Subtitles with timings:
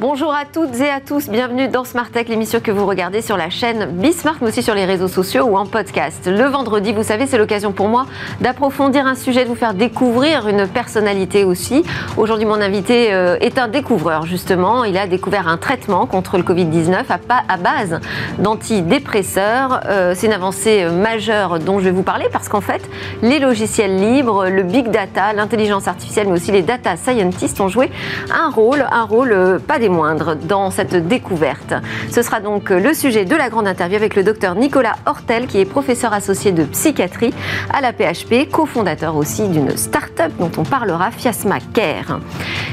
[0.00, 3.36] Bonjour à toutes et à tous, bienvenue dans Smart Tech, l'émission que vous regardez sur
[3.36, 6.26] la chaîne Bismart, mais aussi sur les réseaux sociaux ou en podcast.
[6.26, 8.06] Le vendredi, vous savez, c'est l'occasion pour moi
[8.40, 11.84] d'approfondir un sujet, de vous faire découvrir une personnalité aussi.
[12.16, 14.84] Aujourd'hui, mon invité euh, est un découvreur, justement.
[14.84, 18.00] Il a découvert un traitement contre le Covid-19 à, base
[18.38, 19.82] d'antidépresseurs.
[19.84, 22.80] Euh, c'est une avancée euh, majeure dont je vais vous parler parce qu'en fait,
[23.20, 27.90] les logiciels libres, le big data, l'intelligence artificielle, mais aussi les data scientists ont joué
[28.32, 31.74] un rôle, un rôle pas des moindre dans cette découverte.
[32.10, 35.58] Ce sera donc le sujet de la grande interview avec le docteur Nicolas Hortel, qui
[35.58, 37.34] est professeur associé de psychiatrie
[37.72, 42.20] à la PHP, cofondateur aussi d'une start-up dont on parlera, Fiasma Care.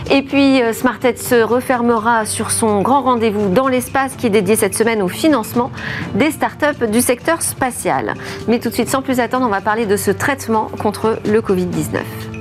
[0.09, 4.55] Et puis euh, SmartEd se refermera sur son grand rendez-vous dans l'espace qui est dédié
[4.55, 5.71] cette semaine au financement
[6.15, 8.13] des start-up du secteur spatial.
[8.47, 11.41] Mais tout de suite, sans plus attendre, on va parler de ce traitement contre le
[11.41, 12.36] Covid-19.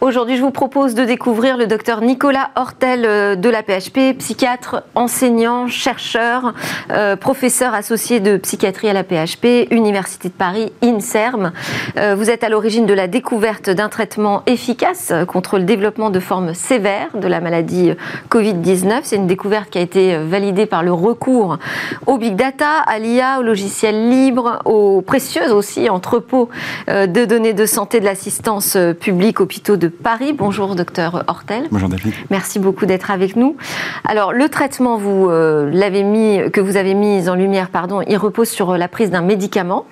[0.00, 4.82] Aujourd'hui, je vous propose de découvrir le docteur Nicolas Hortel euh, de la PHP, psychiatre,
[4.94, 6.54] enseignant, chercheur,
[6.90, 11.52] euh, professeur associé de psychiatrie à la PHP, Université de Paris, INSERM.
[11.98, 16.18] Euh, vous êtes à l'origine de la découverte d'un traitement efficace contre le développement de
[16.18, 17.92] formes sévères de la maladie
[18.30, 19.00] Covid-19.
[19.02, 21.58] C'est une découverte qui a été validée par le recours
[22.06, 26.48] au big data, à l'IA, au logiciel libre, aux précieux aussi entrepôts
[26.88, 30.32] de données de santé de l'assistance publique, hôpitaux de Paris.
[30.32, 31.68] Bonjour, docteur Hortel.
[31.70, 32.14] Bonjour, David.
[32.30, 33.56] Merci beaucoup d'être avec nous.
[34.04, 38.16] Alors, le traitement, vous euh, l'avez mis, que vous avez mis en lumière, pardon, il
[38.16, 39.86] repose sur la prise d'un médicament,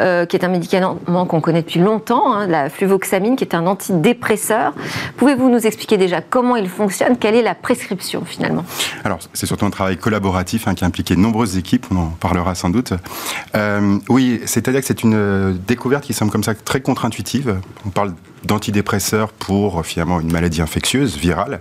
[0.00, 3.66] euh, qui est un médicament qu'on connaît depuis longtemps, hein, la fluvoxamine, qui est un
[3.66, 4.74] antidépresseur.
[5.16, 7.16] Pouvez-vous nous expliquer déjà comment il fonctionne?
[7.16, 8.64] Quelle est la prescription finalement?
[9.04, 12.06] Alors, c'est surtout un travail collaboratif hein, qui a impliqué de nombreuses équipes, on en
[12.20, 12.92] parlera sans doute.
[13.56, 17.56] Euh, oui, c'est-à-dire que c'est une découverte qui semble comme ça très contre-intuitive.
[17.86, 18.12] On parle
[18.44, 21.60] d'antidépresseurs pour finalement une maladie infectieuse, virale.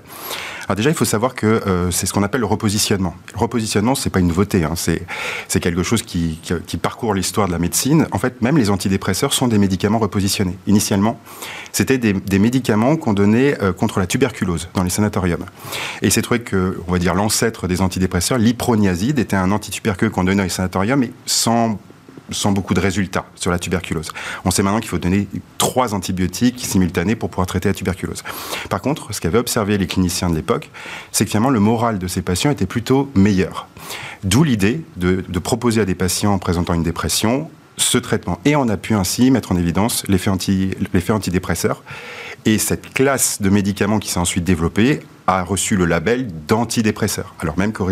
[0.68, 3.16] Alors déjà, il faut savoir que euh, c'est ce qu'on appelle le repositionnement.
[3.34, 4.74] Le repositionnement, c'est pas une nouveauté, hein.
[4.76, 6.40] c'est quelque chose qui,
[6.82, 8.06] parcourt l'histoire de la médecine.
[8.12, 10.58] En fait, même les antidépresseurs sont des médicaments repositionnés.
[10.68, 11.22] Initialement,
[11.72, 15.46] c'était des, des, médicaments qu'on donnait euh, contre la tuberculose dans les sanatoriums.
[16.02, 20.26] Et c'est trouvé que, on va dire, l'ancêtre des antidépresseurs, l'iproniazide, était un antituberculeux qu'on
[20.26, 21.80] donnait dans les sanatoriums, mais sans
[22.32, 24.12] sans beaucoup de résultats sur la tuberculose.
[24.46, 25.28] On sait maintenant qu'il faut donner
[25.58, 28.24] trois antibiotiques simultanés pour pouvoir traiter la tuberculose.
[28.70, 30.70] Par contre, ce qu'avaient observé les cliniciens de l'époque,
[31.12, 33.68] c'est que finalement le moral de ces patients était plutôt meilleur.
[34.24, 38.40] D'où l'idée de, proposer à des patients présentant une dépression ce traitement.
[38.44, 40.72] Et on a pu ainsi mettre en évidence l'effet anti,
[41.10, 41.84] antidépresseur.
[42.46, 47.36] Et cette classe de médicaments qui s'est ensuite développée a reçu le label d'antidépresseur.
[47.40, 47.84] Alors même que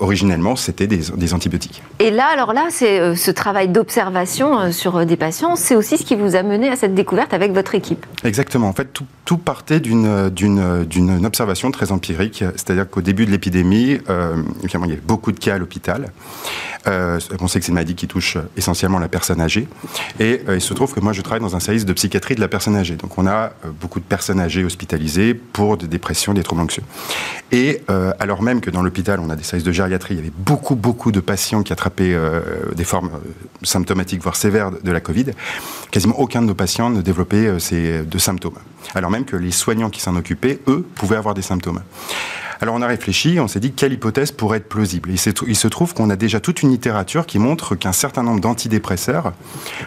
[0.00, 1.82] originellement, c'était des, antibiotiques.
[1.98, 5.74] Et là, alors là, c'est euh, ce travail d'observation euh, sur euh, des patients, c'est
[5.74, 8.06] aussi ce qui vous a mené à cette découverte avec votre équipe.
[8.24, 8.68] Exactement.
[8.68, 14.76] En fait, tout, partait d'une observation très empirique, c'est-à-dire qu'au début de l'épidémie, il y
[14.76, 16.06] avait beaucoup de cas à l'hôpital.
[16.86, 19.68] on sait que c'est une maladie qui touche essentiellement la personne âgée.
[20.18, 22.48] Et il se trouve que moi, je travaille dans un service de psychiatrie de la
[22.48, 22.96] personne âgée.
[22.96, 26.84] Donc, on a beaucoup de personnes âgées hospitalisées pour des dépressions, des troubles anxieux.
[27.52, 27.82] Et
[28.18, 30.74] alors même que dans l'hôpital, on a des services de gériatrie, il y avait beaucoup,
[30.74, 32.40] beaucoup de patients qui attrapaient euh,
[32.74, 33.30] des formes euh,
[33.62, 35.26] symptomatiques, voire sévères de la Covid.
[35.90, 38.58] Quasiment aucun de nos patients ne développait euh, ces de symptômes.
[38.94, 41.80] Alors même que les soignants qui s'en occupaient, eux, pouvaient avoir des symptômes.
[42.60, 45.10] Alors on a réfléchi, on s'est dit quelle hypothèse pourrait être plausible.
[45.10, 49.32] Il se trouve qu'on a déjà toute une littérature qui montre qu'un certain nombre d'antidépresseurs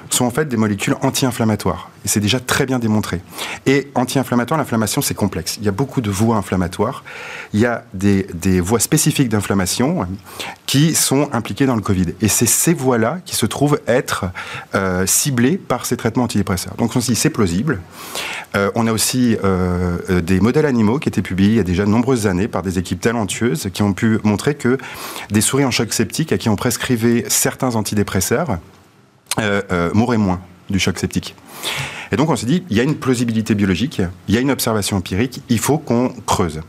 [0.10, 1.91] sont en fait des molécules anti-inflammatoires.
[2.04, 3.22] Et c'est déjà très bien démontré.
[3.66, 5.58] Et anti-inflammatoire, l'inflammation, c'est complexe.
[5.60, 7.04] Il y a beaucoup de voies inflammatoires.
[7.54, 8.26] Il y a des,
[8.60, 10.08] voies spécifiques d'inflammation
[10.66, 12.08] qui sont impliquées dans le Covid.
[12.22, 14.26] Et c'est ces voies-là qui se trouvent être
[14.74, 16.74] euh, ciblées par ces traitements antidépresseurs.
[16.78, 17.82] Donc on se dit, c'est plausible.
[18.56, 21.86] Euh, on a aussi euh, des modèles animaux qui étaient publiés il y a déjà
[21.86, 24.78] de nombreuses années par des équipes talentueuses qui ont pu montrer que
[25.30, 28.58] des souris en choc septique à qui on prescrivait certains antidépresseurs
[29.94, 31.36] mouraient moins du choc septique.
[32.12, 34.52] Et donc on s'est dit, il y a une plausibilité biologique, il y a une
[34.52, 36.62] observation empirique, il faut qu'on creuse.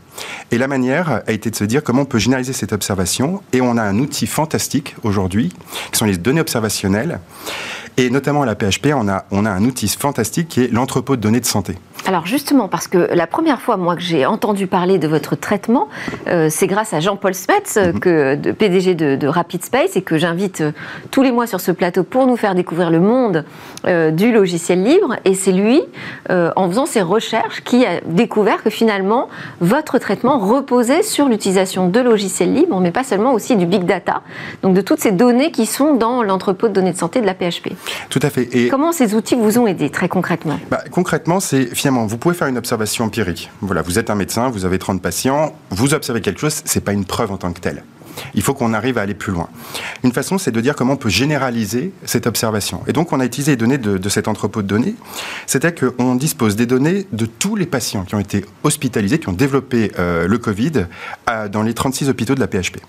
[0.51, 3.41] Et la manière a été de se dire comment on peut généraliser cette observation.
[3.51, 5.51] Et on a un outil fantastique aujourd'hui,
[5.91, 7.19] qui sont les données observationnelles.
[7.97, 11.15] Et notamment à la PHP, on a, on a un outil fantastique qui est l'entrepôt
[11.15, 11.77] de données de santé.
[12.05, 15.87] Alors justement, parce que la première fois, moi, que j'ai entendu parler de votre traitement,
[16.27, 17.99] euh, c'est grâce à Jean-Paul Smets, euh, mhm.
[17.99, 20.71] que, de PDG de, Rapid Space, et que j'invite euh,
[21.11, 23.45] tous les mois sur ce plateau pour nous faire découvrir le monde
[23.85, 25.15] du logiciel libre.
[25.25, 25.81] Et c'est lui,
[26.29, 29.29] en faisant ses recherches, qui a découvert que finalement,
[29.61, 34.21] votre traitement reposait sur l'utilisation de logiciels libres, mais pas seulement aussi du big data,
[34.61, 37.33] donc de toutes ces données qui sont dans l'entrepôt de données de santé de la
[37.33, 37.73] PHP.
[38.09, 38.49] Tout à fait.
[38.55, 40.59] Et Comment ces outils vous ont aidé très concrètement?
[40.69, 43.49] Bah, Concrètement, c'est finalement, vous pouvez faire une observation empirique.
[43.61, 46.93] Voilà, vous êtes un médecin, vous avez 30 patients, vous observez quelque chose, c'est pas
[46.93, 47.83] une preuve en tant que telle.
[48.35, 49.49] Il faut qu'on arrive à aller plus loin.
[50.03, 52.81] Une façon, c'est de dire comment on peut généraliser cette observation.
[52.87, 54.95] Et donc, on a utilisé les données de, cet entrepôt de données.
[55.47, 59.33] C'est-à-dire qu'on dispose des données de tous les patients qui ont été hospitalisés, qui ont
[59.33, 60.85] développé euh, le Covid
[61.51, 62.79] dans les 36 hôpitaux de la PHP.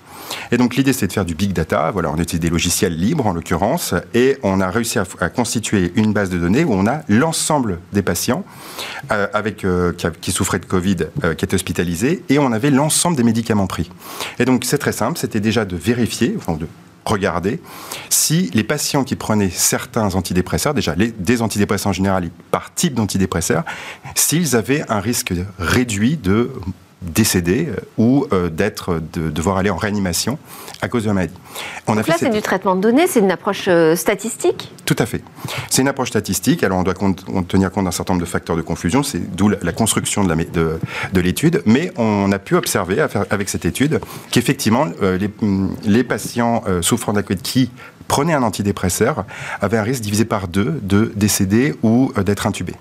[0.53, 1.91] Et donc, l'idée, c'est de faire du big data.
[1.91, 6.12] Voilà, on utilise des logiciels libres, en l'occurrence, et on a réussi à, constituer une
[6.12, 8.44] base de données où on a l'ensemble des patients
[9.11, 10.97] euh, avec, euh, qui, souffraient de Covid,
[11.37, 13.91] qui étaient hospitalisés, et on avait l'ensemble des médicaments pris.
[14.38, 16.67] Et donc, c'est très simple c'était déjà de vérifier, enfin de
[17.05, 17.61] regarder
[18.09, 23.65] si les patients qui prenaient certains antidépresseurs, déjà des antidépresseurs en général par type d'antidépresseur,
[24.15, 26.50] s'ils avaient un risque réduit de
[27.04, 30.38] décéder euh, ou euh, d'être, de devoir aller en réanimation
[30.80, 31.34] à cause de la maladie.
[31.86, 34.72] On Donc là, c'est du traitement de données, c'est une approche euh, statistique?
[34.84, 35.22] Tout à fait.
[35.70, 36.62] C'est une approche statistique.
[36.62, 36.94] Alors, on doit
[37.48, 41.62] tenir compte d'un certain nombre de facteurs de confusion, c'est d'où la, construction de, l'étude.
[41.66, 45.30] Mais on a pu observer avec cette étude qu'effectivement, les,
[45.84, 47.70] les, patients souffrant d'acide qui
[48.08, 49.24] prenaient un antidépresseur
[49.60, 52.74] avaient un risque divisé par deux de décéder ou d'être intubés.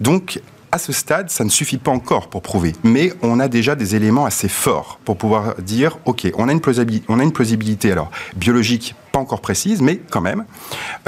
[0.00, 0.40] donc,
[0.72, 3.96] à ce stade, ça ne suffit pas encore pour prouver, mais on a déjà des
[3.96, 9.40] éléments assez forts pour pouvoir dire, OK, on a une plausibilité, alors biologique pas encore
[9.40, 10.44] précise, mais quand même.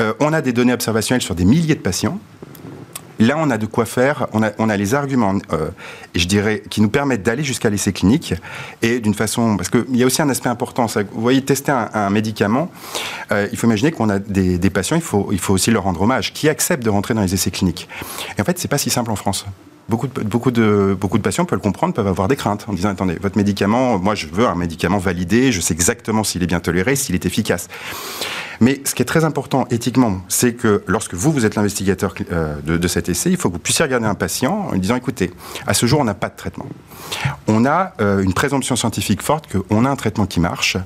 [0.00, 2.19] Euh, on a des données observationnelles sur des milliers de patients.
[3.19, 5.69] Là, on a de quoi faire, on a, on a les arguments, euh,
[6.14, 8.35] je dirais, qui nous permettent d'aller jusqu'à l'essai clinique
[8.81, 9.56] et d'une façon.
[9.56, 10.87] Parce qu'il y a aussi un aspect important.
[10.87, 12.70] Vous voyez, tester un, médicament,
[13.31, 15.85] euh, il faut imaginer qu'on a des, des, patients, il faut, il faut aussi leur
[15.85, 17.88] rendre hommage, qui acceptent de rentrer dans les essais cliniques.
[18.37, 19.47] Et en fait, c'est pas si simple en France.
[19.88, 23.19] Beaucoup de, beaucoup, de, patients peuvent le comprendre, peuvent avoir des craintes en disant attendez,
[23.20, 26.96] votre médicament, moi je veux un médicament validé, je sais exactement s'il est bien toléré,
[26.96, 27.69] s'il est efficace.
[28.61, 32.55] Mais ce qui est très important éthiquement, c'est que lorsque vous, vous êtes l'investigateur euh,
[32.62, 35.32] de, cet essai, il faut que vous puissiez regarder un patient en lui disant écoutez,
[35.67, 36.67] à ce jour, on n'a pas de traitement.
[37.49, 40.76] On a euh, une présomption scientifique forte qu'on a un traitement qui marche.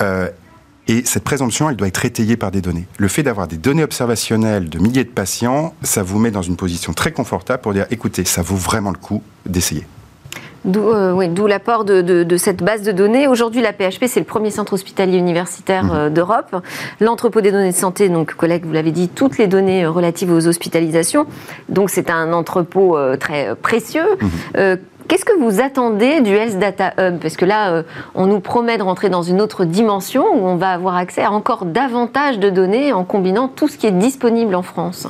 [0.00, 0.30] Euh,
[0.88, 2.86] et cette présomption, elle doit être étayée par des données.
[2.98, 6.56] Le fait d'avoir des données observationnelles de milliers de patients, ça vous met dans une
[6.56, 9.86] position très confortable pour dire, écoutez, ça vaut vraiment le coup d'essayer.
[10.64, 13.26] D'où euh, l'apport de, cette base de données.
[13.26, 15.90] Aujourd'hui, la PHP, c'est le premier centre hospitalier universitaire mmh.
[15.92, 16.56] euh, d'Europe.
[17.00, 20.30] L'entrepôt des données de santé, donc, collègue, vous l'avez dit, toutes les données euh, relatives
[20.30, 21.26] aux hospitalisations.
[21.68, 24.06] Donc, c'est un entrepôt très précieux.
[24.20, 24.58] Mmh.
[25.12, 27.82] Qu'est-ce que vous attendez du Health Data Hub Parce que là, euh,
[28.14, 31.30] on nous promet de rentrer dans une autre dimension où on va avoir accès à
[31.30, 35.06] encore davantage de données en combinant tout ce qui est disponible en France.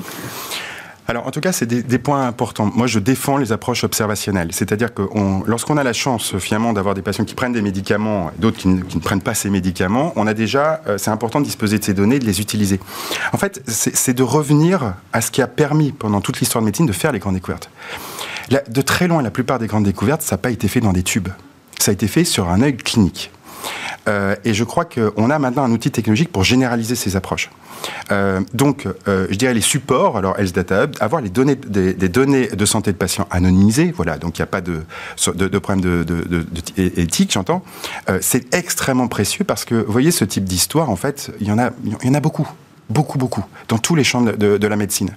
[1.06, 2.68] Alors, en tout cas, c'est des, points importants.
[2.74, 4.48] Moi, je défends les approches observationnelles.
[4.50, 5.02] C'est-à-dire que
[5.46, 8.82] lorsqu'on a la chance, finalement, d'avoir des patients qui prennent des médicaments, d'autres qui, ne
[9.00, 12.18] prennent pas ces médicaments, on a déjà, euh, c'est important de disposer de ces données,
[12.18, 12.80] de les utiliser.
[13.32, 16.86] En fait, c'est de revenir à ce qui a permis, pendant toute l'histoire de médecine,
[16.86, 17.70] de faire les grandes découvertes
[18.50, 21.02] de très loin, la plupart des grandes découvertes, ça n'a pas été fait dans des
[21.02, 21.28] tubes.
[21.78, 23.30] Ça a été fait sur un œil clinique.
[24.08, 27.50] Euh, et je crois qu'on a maintenant un outil technologique pour généraliser ces approches.
[28.10, 31.94] Euh, donc, euh, je dirais les supports, alors Health Data Hub, avoir les données, des,
[32.08, 34.82] données de santé de patients anonymisées, voilà, donc il n'y a pas de,
[35.58, 36.44] problème de, de,
[36.76, 37.62] éthique, j'entends.
[38.20, 41.58] c'est extrêmement précieux parce que, vous voyez, ce type d'histoire, en fait, il y en
[41.58, 42.48] a, il y en a beaucoup
[42.92, 45.10] beaucoup, beaucoup, dans tous les champs de, la médecine.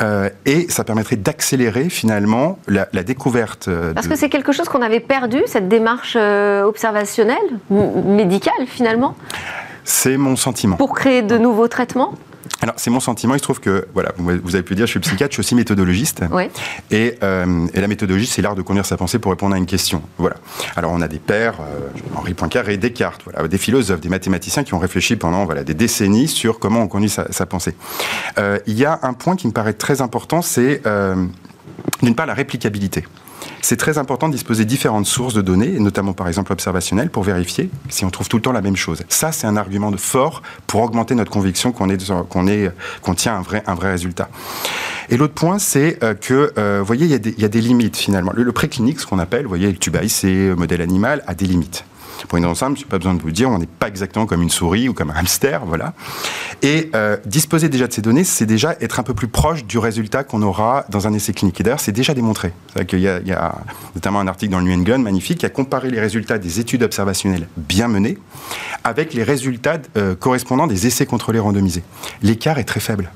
[0.00, 3.68] Euh, et ça permettrait d'accélérer finalement la, découverte.
[3.68, 7.38] Euh, Parce que c'est quelque chose qu'on avait perdu, cette démarche euh, observationnelle,
[7.70, 9.14] médicale finalement?
[9.84, 10.76] C'est mon sentiment.
[10.76, 12.14] Pour créer de nouveaux traitements
[12.60, 13.34] alors, c'est mon sentiment.
[13.34, 15.54] Il se trouve que, voilà, vous avez pu dire, je suis psychiatre, je suis aussi
[15.56, 16.22] méthodologiste.
[16.92, 19.66] Et, euh, et, la méthodologie, c'est l'art de conduire sa pensée pour répondre à une
[19.66, 20.02] question.
[20.16, 20.36] Voilà.
[20.76, 24.74] Alors, on a des pères, euh, Henri Poincaré, Descartes, voilà, des philosophes, des mathématiciens qui
[24.74, 27.74] ont réfléchi pendant voilà, des décennies sur comment on conduit sa, pensée.
[28.38, 30.82] Euh, il y a un point qui me paraît très important, c'est
[32.02, 33.04] d'une part la réplicabilité
[33.60, 37.22] c'est très important de disposer de différentes sources de données, notamment par exemple observationnelles, pour
[37.22, 39.02] vérifier si on trouve tout le temps la même chose.
[39.08, 41.88] Ça, c'est un argument de fort pour augmenter notre conviction qu'on
[42.30, 44.28] qu'on tient un vrai, un vrai résultat.
[45.10, 48.32] Et l'autre point, c'est euh, que, euh, voyez, il y, a des, limites finalement.
[48.34, 51.84] Le, préclinique, ce qu'on appelle, vous voyez, le tube le modèle animal, a des limites.
[52.28, 54.42] Pour une ensemble, je n'ai pas besoin de vous dire, on n'est pas exactement comme
[54.42, 55.92] une souris ou comme un hamster, voilà.
[56.62, 59.78] Et euh, disposer déjà de ces données, c'est déjà être un peu plus proche du
[59.78, 61.60] résultat qu'on aura dans un essai clinique.
[61.60, 62.52] Et d'ailleurs, c'est déjà démontré.
[62.76, 63.54] Il y, y, a
[63.94, 66.82] notamment un article dans le New England magnifique qui a comparé les résultats des études
[66.82, 68.18] observationnelles bien menées
[68.84, 71.82] avec les résultats euh, correspondant des essais contrôlés randomisés.
[72.22, 73.10] L'écart est très faible.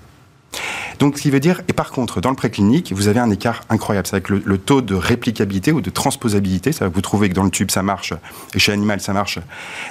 [0.99, 3.62] Donc, ce qui veut dire, et par contre, dans le préclinique, vous avez un écart
[3.69, 4.07] incroyable.
[4.07, 7.50] C'est avec le, taux de réplicabilité ou de transposabilité, ça, vous trouvez que dans le
[7.50, 8.15] tube ça marche,
[8.55, 9.38] et chez l'animal ça marche,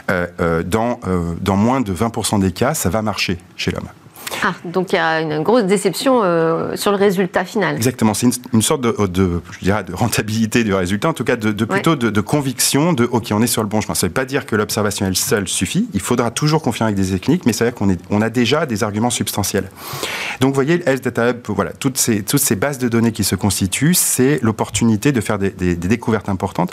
[0.09, 0.99] euh, euh, dans,
[1.41, 3.89] dans moins de 20% des cas, ça va marcher chez l'homme.
[4.47, 7.75] Ah, donc il y a une grosse déception euh, sur le résultat final.
[7.75, 11.35] Exactement, c'est une, sorte de, de, je dirais, de rentabilité du résultat, en tout cas
[11.35, 13.95] de, plutôt de, conviction de OK, on est sur le bon chemin.
[13.95, 17.11] Ça ne veut pas dire que l'observationnel seul suffit, il faudra toujours confirmer avec des
[17.11, 19.67] techniques, mais ça veut dire qu'on on a déjà des arguments substantiels.
[20.41, 23.23] Donc vous voyez, Health Data Hub, voilà, toutes ces, toutes ces bases de données qui
[23.23, 26.71] se constituent, c'est l'opportunité de faire des, découvertes importantes.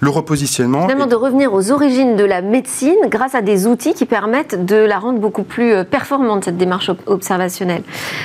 [0.00, 0.82] Le repositionnement.
[0.82, 4.74] Finalement, de revenir aux origines de la médecine grâce à des outils qui permettent de
[4.74, 7.82] la rendre beaucoup plus euh, performante, cette démarche observationnelle.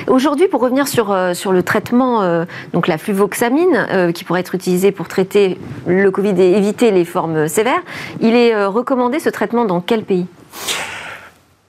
[0.07, 4.55] Aujourd'hui, pour revenir sur, euh, le traitement, euh, donc la fluvoxamine, euh, qui pourrait être
[4.55, 7.81] utilisée pour traiter le Covid et éviter les formes sévères,
[8.19, 10.25] il est recommandé ce traitement dans quel pays?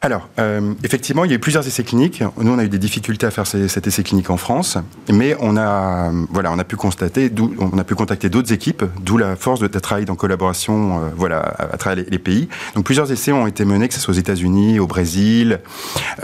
[0.04, 2.24] Alors, euh, effectivement, il y a eu plusieurs essais cliniques.
[2.36, 4.76] Nous, on a eu des difficultés à faire cet essai clinique en France,
[5.08, 7.30] mais on a, voilà, on a pu constater,
[7.60, 11.38] on a pu contacter d'autres équipes, d'où la force de travailler en collaboration, euh, voilà,
[11.38, 12.48] à, travers les, pays.
[12.74, 15.60] Donc, plusieurs essais ont été menés, que ce soit aux États-Unis, au Brésil,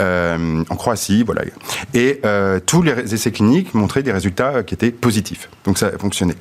[0.00, 1.42] euh, en Croatie, voilà.
[1.94, 2.20] Et
[2.66, 5.48] tous les essais cliniques montraient des résultats qui étaient positifs.
[5.64, 6.34] Donc, ça a fonctionné.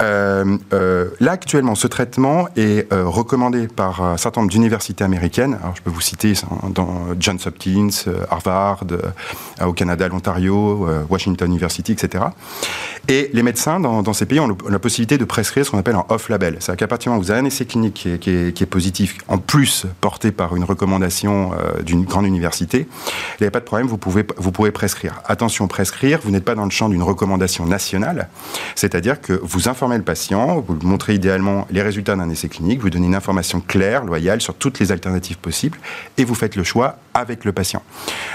[0.00, 5.58] Euh, euh, là, actuellement, ce traitement est euh, recommandé par un certain nombre d'universités américaines.
[5.62, 6.34] Alors, je peux vous citer
[6.70, 7.90] dans Johns Hopkins,
[8.30, 8.84] Harvard,
[9.64, 12.24] au Canada, l'Ontario, Washington University, etc.
[13.08, 16.04] Et les médecins dans, ces pays ont la possibilité de prescrire ce qu'on appelle un
[16.08, 16.56] off-label.
[16.60, 19.38] C'est-à-dire qu'à partir du moment où vous avez un essai clinique qui est, positif, en
[19.38, 21.52] plus porté par une recommandation
[21.84, 22.86] d'une grande université,
[23.38, 25.20] il n'y a pas de problème, vous pouvez, vous pouvez prescrire.
[25.26, 28.28] Attention, prescrire, vous n'êtes pas dans le champ d'une recommandation nationale,
[28.74, 32.90] c'est-à-dire que vous informez le patient, vous montrez idéalement les résultats d'un essai clinique, vous
[32.90, 35.78] donnez une information claire, loyale sur toutes les alternatives possibles
[36.16, 37.82] et vous faites le choix avec le patient.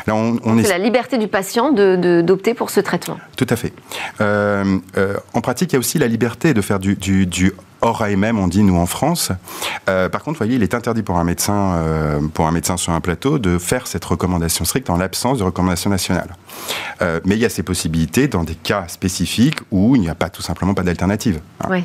[0.07, 0.69] Là, on, est...
[0.69, 3.17] la liberté du patient d'opter de, pour ce traitement.
[3.35, 3.73] Tout à fait.
[4.21, 7.53] Euh, euh, en pratique, il y a aussi la liberté de faire du, du, du
[7.81, 9.31] hors AMM, on dit nous en France.
[9.89, 12.93] Euh, par contre, voyez, il est interdit pour un médecin, euh, pour un médecin sur
[12.93, 16.35] un plateau, de faire cette recommandation stricte en l'absence de recommandation nationale.
[17.01, 20.15] Euh, mais il y a ces possibilités dans des cas spécifiques où il n'y a
[20.15, 21.39] pas tout simplement pas d'alternative.
[21.63, 21.67] Hein.
[21.69, 21.83] Oui.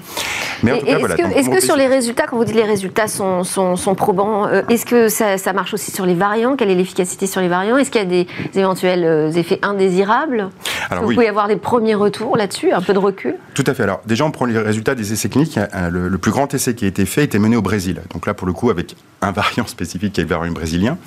[0.62, 4.86] Mais est-ce que, sur les résultats, quand vous dites les résultats sont, sont, probants, est-ce
[4.86, 6.56] que ça, marche aussi sur les variants?
[6.56, 7.76] Quelle est l'efficacité sur les variants?
[7.76, 10.50] Est-ce qu'il y a des éventuels effets indésirables?
[10.90, 13.36] Alors, Vous pouvez avoir des premiers retours là-dessus, un peu de recul?
[13.54, 13.82] Tout à fait.
[13.82, 15.58] Alors déjà, on prend les résultats des essais cliniques
[15.88, 18.02] le, plus grand essai qui a été fait était mené au Brésil.
[18.12, 20.98] Donc là, pour le coup, avec un variant spécifique qui est le variant brésilien,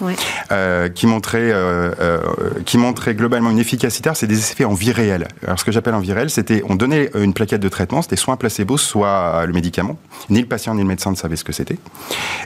[0.51, 2.19] euh, qui, montrait, euh, euh,
[2.65, 4.09] qui montrait globalement une efficacité.
[4.15, 5.27] C'est des effets en vie réelle.
[5.45, 8.15] Alors ce que j'appelle en vie réelle, c'était on donnait une plaquette de traitement, c'était
[8.15, 9.99] soit un placebo, soit le médicament.
[10.29, 11.77] Ni le patient ni le médecin ne savaient ce que c'était.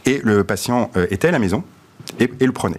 [0.05, 1.63] Et le patient était à la maison
[2.19, 2.77] et le prenait.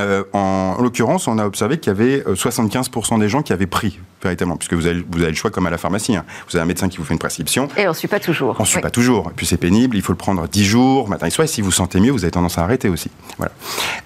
[0.00, 3.66] Euh, en, l'occurrence, on a observé qu'il y avait 75% euh, des gens qui avaient
[3.66, 6.16] pris véritablement, puisque vous avez, vous avez le choix comme à la pharmacie.
[6.16, 6.24] Hein.
[6.48, 7.68] Vous avez un médecin qui vous fait une prescription.
[7.76, 8.56] Et on ne suit pas toujours.
[8.58, 9.28] On ne suit pas toujours.
[9.30, 11.44] Et puis c'est pénible, il faut le prendre 10 jours, matin et soir.
[11.44, 13.10] Et si vous sentez mieux, vous avez tendance à arrêter aussi.
[13.36, 13.52] Voilà.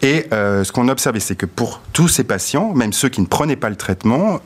[0.02, 3.21] Et euh, ce qu'on a observé, c'est que pour tous ces patients, même ceux qui
[3.21, 4.40] ne prenaient pas le traitement,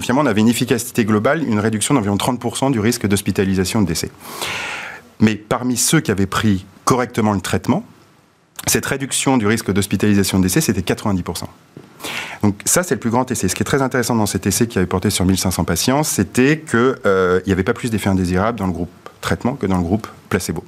[0.00, 4.10] finalement, on avait une efficacité globale, une réduction d'environ 30% du risque d'hospitalisation de décès.
[5.20, 7.84] Mais parmi ceux qui avaient pris correctement le traitement,
[8.66, 11.44] cette réduction du risque d'hospitalisation de décès, c'était 90%.
[12.42, 13.48] Donc ça, c'est le plus grand essai.
[13.48, 16.58] Ce qui est très intéressant dans cet essai qui avait porté sur 1500 patients, c'était
[16.58, 18.90] qu'il euh, n'y avait pas plus d'effets indésirables dans le groupe
[19.20, 20.64] traitement que dans le groupe placebo.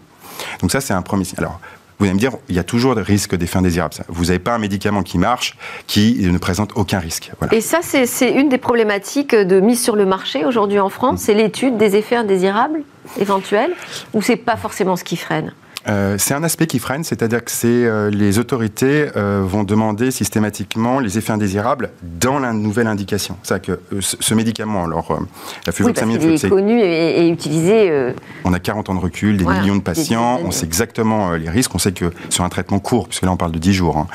[0.60, 1.38] Donc ça, c'est un premier signe.
[1.38, 1.60] Alors,
[1.98, 3.94] vous allez me dire, il y a toujours des risques d'effets indésirables.
[4.08, 7.30] Vous n'avez pas un médicament qui marche, qui ne présente aucun risque.
[7.52, 11.34] Et ça, c'est une des problématiques de mise sur le marché aujourd'hui en France, c'est
[11.34, 12.82] l'étude des effets indésirables?
[13.18, 13.73] Éventuels,
[14.12, 15.52] ou c'est pas forcément ce qui freine
[15.87, 20.11] euh, c'est un aspect qui freine, c'est-à-dire que c'est euh, les autorités euh, vont demander
[20.11, 23.37] systématiquement les effets indésirables dans la nouvelle indication.
[23.42, 25.20] C'est-à-dire que ce médicament, alors
[25.66, 28.14] la fluvoxamine, oui, est connu et, utilisé.
[28.44, 31.75] On a 40 ans de recul, des millions de patients, on sait exactement les risques.
[31.75, 34.06] On sait que sur un traitement court, puisque là on parle de 10 jours, hein,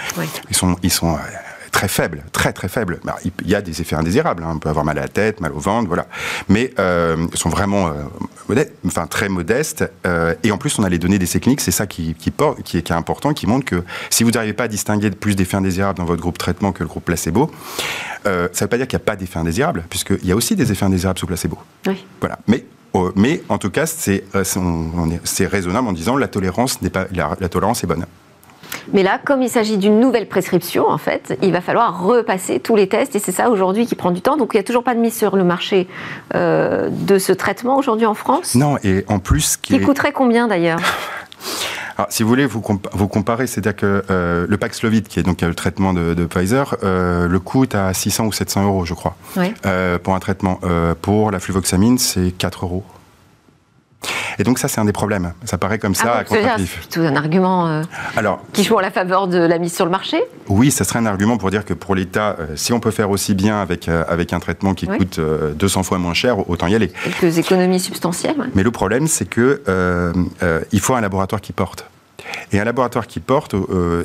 [0.50, 1.18] ils sont, ils sont
[1.70, 3.00] très faible, très très faible.
[3.04, 4.54] Bah, il y a des effets indésirables, hein.
[4.56, 6.08] on peut avoir mal à la tête, mal au ventre, voilà.
[6.48, 9.90] Mais euh, ils sont vraiment euh, enfin, très modestes.
[10.06, 12.32] Euh, et en plus, on a les données d'essais cliniques, c'est ça qui, qui,
[12.64, 15.36] qui, est, qui, est, important, qui montre que si vous n'arrivez pas à distinguer plus
[15.36, 17.52] d'effets indésirables dans votre groupe traitement que le groupe placebo,
[18.24, 20.56] ça ne veut pas dire qu'il n'y a pas d'effets indésirables, puisqu'il y a aussi
[20.56, 21.58] des effets indésirables sous placebo.
[21.88, 22.06] Oui.
[22.20, 22.40] Voilà.
[22.48, 22.66] Mais
[23.16, 24.24] mais en tout cas, c'est
[25.46, 28.06] raisonnable en disant la tolérance n'est pas la tolérance est bonne.
[28.94, 32.76] Mais là, comme il s'agit d'une nouvelle prescription, en fait, il va falloir repasser tous
[32.76, 34.38] les tests et c'est ça aujourd'hui qui prend du temps.
[34.38, 35.88] Donc il n'y a toujours pas de mise sur le marché
[36.36, 38.56] euh, de ce traitement aujourd'hui en France?
[38.56, 39.58] Non, et en plus...
[39.58, 40.80] Qui, coûterait combien d'ailleurs?
[41.98, 45.42] Alors, si vous voulez, vous, vous comparez, c'est-à-dire que euh, le Paxlovid, qui est donc
[45.42, 49.18] le traitement de, Pfizer, euh, le coût est à 600 ou 700 euros, je crois,
[50.04, 50.60] pour un traitement.
[51.02, 52.86] pour la fluvoxamine, c'est 4 euros.
[54.40, 55.34] Et donc ça, c'est un des problèmes.
[55.44, 57.84] Ça paraît comme ça, ah C'est plutôt un argument euh,
[58.16, 60.18] Alors, qui joue en la faveur de la mise sur le marché?
[60.48, 63.10] Oui, ça serait un argument pour dire que pour l'État, euh, si on peut faire
[63.10, 66.76] aussi bien avec, euh, avec un traitement qui coûte 200 fois moins cher, autant y
[66.76, 66.92] aller.
[67.04, 68.50] Quelques économies substantielles.
[68.56, 69.62] Mais le problème, c'est que
[70.72, 71.89] il faut un laboratoire qui porte.
[72.52, 73.56] Et un laboratoire qui porte,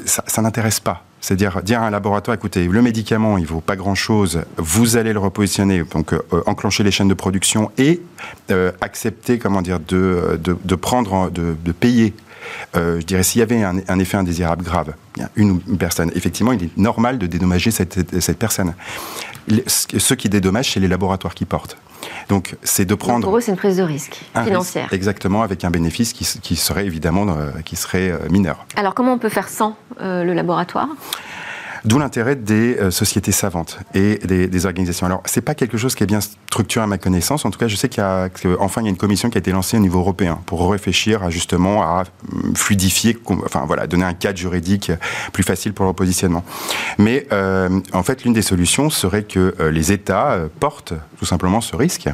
[0.07, 1.05] ça n'intéresse pas.
[1.25, 5.19] C'est-à-dire dire à un laboratoire, écoutez, le médicament, il vaut pas grand-chose, vous allez le
[5.19, 8.03] repositionner, donc euh, enclencher les chaînes de production et
[8.51, 12.13] euh, accepter, comment dire, de, de, prendre, de, de payer
[12.77, 14.95] euh, je dirais, s'il y avait un, effet indésirable grave,
[15.37, 18.75] une, personne, effectivement, il est normal de dédommager cette, cette personne.
[19.67, 21.77] ceux qui dédommagent, c'est les laboratoires qui portent.
[22.29, 23.27] Donc, c'est de prendre.
[23.27, 24.93] pour eux, c'est une prise de risque financière.
[24.93, 28.67] exactement, avec un bénéfice qui, serait évidemment euh, qui serait euh, mineur.
[28.77, 30.89] Alors, comment on peut faire sans euh, le laboratoire?
[31.85, 35.05] D'où l'intérêt des euh, sociétés savantes et des, organisations.
[35.05, 37.45] Alors, c'est pas quelque chose qui est bien structuré à ma connaissance.
[37.45, 39.37] En tout cas, je sais qu'il y a, enfin, il y a une commission qui
[39.37, 43.87] a été lancée au niveau européen pour réfléchir à justement à hum, fluidifier, enfin voilà,
[43.87, 44.93] donner un cadre juridique
[45.35, 46.43] plus facile pour le repositionnement.
[46.97, 51.61] Mais euh, en fait, l'une des solutions serait que euh, les États portent tout simplement
[51.61, 52.09] ce risque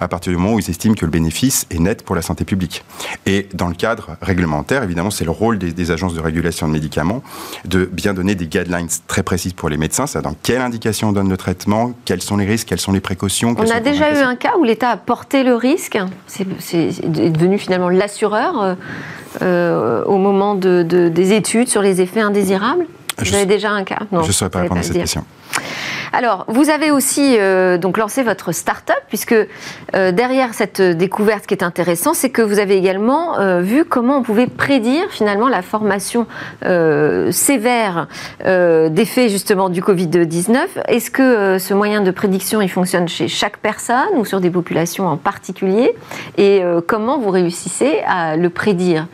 [0.00, 2.44] à partir du moment où ils estiment que le bénéfice est net pour la santé
[2.44, 2.84] publique.
[3.26, 7.22] Et dans le cadre réglementaire, évidemment, c'est le rôle des, agences de régulation de médicaments
[7.64, 11.12] de bien donner des guidelines très précises pour les médecins, c'est dans quelle indication on
[11.12, 13.54] donne le traitement, quels sont les risques, quelles sont les précautions.
[13.58, 16.46] On a déjà eu un cas où l'État a porté le risque, c'est
[17.08, 18.74] devenu finalement l'assureur euh,
[19.42, 22.86] euh, au moment de, des études sur les effets indésirables.
[23.18, 23.98] Vous avez déjà un cas?
[24.12, 25.24] Non, je ne saurais pas répondre à cette question.
[26.12, 29.34] Alors, vous avez aussi euh, donc lancé votre start-up, puisque
[29.94, 34.18] euh, derrière cette découverte, qui est intéressant, c'est que vous avez également euh, vu comment
[34.18, 36.26] on pouvait prédire finalement la formation
[37.30, 38.08] sévère
[38.44, 40.58] d'effets justement du Covid-19.
[40.88, 45.06] Est-ce que ce moyen de prédiction, il fonctionne chez chaque personne ou sur des populations
[45.06, 45.94] en particulier?
[46.36, 49.06] Et comment vous réussissez à le prédire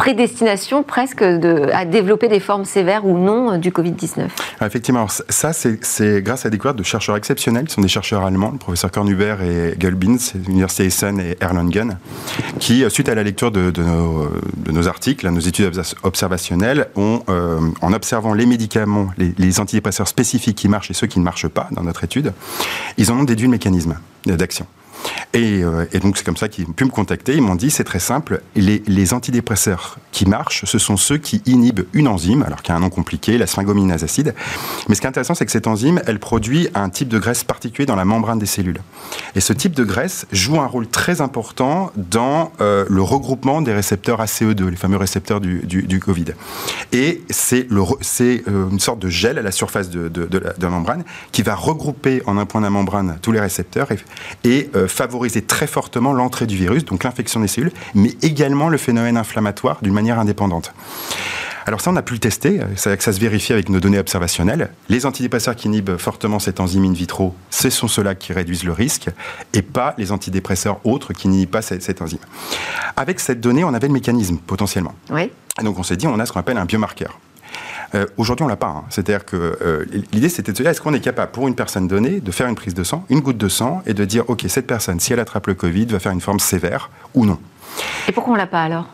[0.00, 5.52] prédestination presque de, à développer des formes sévères ou non du Covid-19 ah, Effectivement, ça
[5.52, 8.90] c'est grâce à la découverte de chercheurs exceptionnels, qui sont des chercheurs allemands, le professeur
[8.90, 11.98] Kornhuber et Gulbins, l'université Essen et Erlangen,
[12.58, 13.70] qui, euh, suite à la lecture de,
[14.72, 15.70] nos, articles, nos études
[16.02, 21.08] observationnelles, ont, euh, en observant les médicaments, les, les antidépresseurs spécifiques qui marchent et ceux
[21.08, 22.32] qui ne marchent pas dans notre étude,
[22.96, 24.66] ils en ont déduit le mécanisme d'action.
[25.36, 27.34] Euh, et, donc c'est comme ça qu'ils ont pu me contacter.
[27.34, 31.86] Ils m'ont dit c'est très simple, les, antidépresseurs qui marchent, ce sont ceux qui inhibent
[31.92, 34.34] une enzyme, alors qu'il y a un nom compliqué, la sphingominase acide.
[34.88, 37.44] Mais ce qui est intéressant, c'est que cette enzyme, elle produit un type de graisse
[37.44, 38.80] particulier dans la membrane des cellules.
[39.34, 43.72] Et ce type de graisse joue un rôle très important dans euh, le regroupement des
[43.72, 46.26] récepteurs ACE2, les fameux récepteurs du, Covid.
[46.92, 50.10] Et c'est euh, une sorte de gel à la surface de,
[50.60, 53.98] la, membrane qui va regrouper en un point de la membrane tous les récepteurs et,
[54.44, 59.16] et favoriser très fortement l'entrée du virus, donc l'infection des cellules, mais également le phénomène
[59.16, 60.72] inflammatoire d'une manière indépendante.
[61.66, 64.70] Alors ça, on a pu le tester, ça, ça se vérifie avec nos données observationnelles.
[64.88, 68.72] Les antidépresseurs qui inhibent fortement cette enzyme in vitro, ce sont ceux-là qui réduisent le
[68.72, 69.08] risque,
[69.52, 72.18] et pas les antidépresseurs autres qui n'inhibent pas cette, cette, enzyme.
[72.96, 74.94] Avec cette donnée, on avait le mécanisme, potentiellement.
[75.10, 75.30] Oui.
[75.60, 77.18] Et donc on s'est dit, on a ce qu'on appelle un biomarqueur.
[77.94, 78.68] Euh, aujourd'hui, on l'a pas.
[78.68, 78.84] Hein.
[78.90, 81.88] C'est-à-dire que euh, l'idée, c'était de se dire est-ce qu'on est capable, pour une personne
[81.88, 84.44] donnée, de faire une prise de sang, une goutte de sang, et de dire ok,
[84.48, 87.38] cette personne, si elle attrape le Covid, va faire une forme sévère ou non?
[88.08, 88.86] Et pourquoi on l'a pas alors?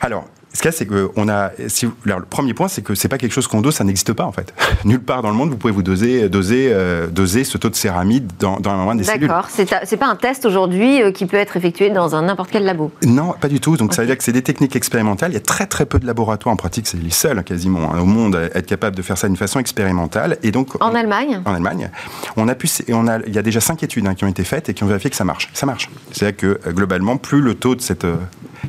[0.00, 1.50] Alors, ce qu'il y a, c'est que on a.
[1.68, 4.24] Si le premier point, c'est que c'est pas quelque chose qu'on dose, ça n'existe pas
[4.24, 4.54] en fait.
[4.84, 7.74] Nulle part dans le monde, vous pouvez vous doser, doser, euh, doser ce taux de
[7.74, 9.28] céramide dans, membrane des cellules.
[9.28, 9.48] D'accord.
[9.50, 12.90] C'est pas un test aujourd'hui euh, qui peut être effectué dans un n'importe quel labo?
[13.04, 13.76] Non, pas du tout.
[13.76, 15.30] Donc ça veut dire que c'est des techniques expérimentales.
[15.32, 16.86] Il y a très très peu de laboratoires en pratique.
[16.86, 19.60] C'est les seuls quasiment hein, au monde à être capables de faire ça d'une façon
[19.60, 20.38] expérimentale.
[20.42, 21.42] Et donc en Allemagne?
[21.44, 21.90] En Allemagne,
[22.36, 22.68] on a pu.
[22.86, 23.18] Et on a.
[23.26, 25.10] Il y a déjà cinq études hein, qui ont été faites et qui ont vérifié
[25.10, 25.50] que ça marche.
[25.52, 25.90] Ça marche.
[26.12, 28.06] C'est-à-dire que euh, globalement, plus le taux de cette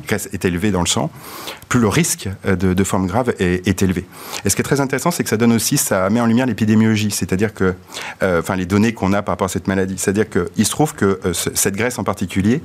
[0.06, 1.10] graisse est élevé dans le sang,
[1.68, 4.06] plus le risque euh, de, forme grave est, élevé.
[4.44, 6.46] Et ce qui est très intéressant, c'est que ça donne aussi, ça met en lumière
[6.46, 7.74] l'épidémiologie, c'est-à-dire que,
[8.22, 9.96] euh, enfin, les données qu'on a par rapport à cette maladie.
[9.98, 12.62] C'est-à-dire qu'il se trouve que euh, cette graisse en particulier,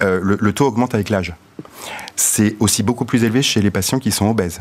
[0.00, 1.34] le, taux augmente avec l'âge.
[2.16, 4.60] C'est aussi beaucoup plus élevé chez les patients qui sont obèses.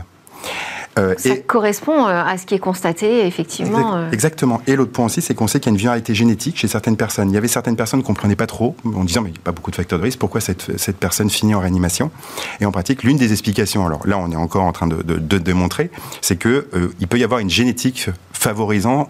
[0.95, 4.09] Ça correspond à ce qui est constaté, effectivement.
[4.11, 4.61] Exactement.
[4.67, 6.97] Et l'autre point aussi, c'est qu'on sait qu'il y a une viralité génétique chez certaines
[6.97, 7.29] personnes.
[7.29, 9.39] Il y avait certaines personnes qui ne comprenaient pas trop, en disant, mais il n'y
[9.39, 12.11] a pas beaucoup de facteurs de risque, pourquoi cette, cette personne finit en réanimation?
[12.59, 15.37] Et en pratique, l'une des explications, alors là, on est encore en train de, de,
[15.37, 15.89] démontrer,
[16.21, 16.63] c'est qu'il
[16.99, 19.09] il peut y avoir une génétique favorisant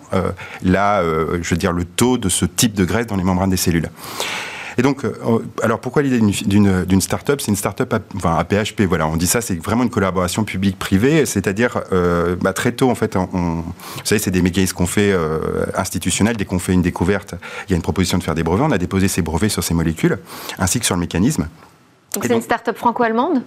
[0.63, 3.57] la, je veux dire, le taux de ce type de graisse dans les membranes des
[3.57, 3.89] cellules.
[4.77, 5.13] Et donc, euh,
[5.61, 7.41] alors pourquoi l'idée d'une start-up?
[7.41, 11.25] C'est une start-up, enfin, à PHP, voilà, on dit ça, c'est vraiment une collaboration publique-privée,
[11.25, 13.63] c'est-à-dire euh, bah, très tôt, en fait, on, vous
[14.03, 17.35] savez, c'est des mécanismes qu'on fait euh, institutionnels, dès qu'on fait une découverte,
[17.67, 19.63] il y a une proposition de faire des brevets, on a déposé ces brevets sur
[19.63, 20.17] ces molécules,
[20.59, 21.47] ainsi que sur le mécanisme.
[22.13, 23.43] Donc c'est une start-up franco-allemande?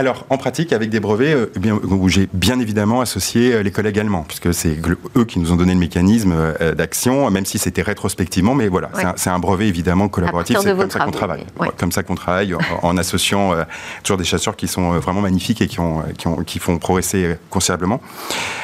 [0.00, 3.62] Alors, en pratique, avec des brevets, euh, eh bien, où j'ai bien évidemment associé euh,
[3.62, 4.78] les collègues allemands, puisque c'est
[5.14, 8.90] eux qui nous ont donné le mécanisme euh, d'action, même si c'était rétrospectivement, mais voilà,
[9.16, 11.44] c'est un, brevet évidemment collaboratif, c'est comme, ça qu'on travaille.
[11.76, 13.54] Comme ça qu'on travaille, en, associant
[14.02, 16.02] toujours des chasseurs qui sont vraiment magnifiques et qui, ont,
[16.46, 18.00] qui, font progresser considérablement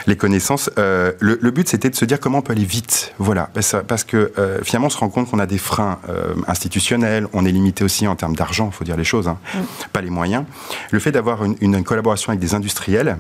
[0.06, 0.70] les connaissances.
[0.76, 3.50] le, but, c'était de se dire comment on peut aller vite, voilà,
[3.86, 5.98] parce, que finalement, on se rend compte qu'on a des freins
[6.46, 9.58] institutionnels, on est limité aussi en termes d'argent, il faut dire les choses, hein, mm.
[9.92, 10.44] pas les moyens.
[10.90, 11.25] Le fait d'avoir
[11.60, 13.16] une, collaboration avec des industriels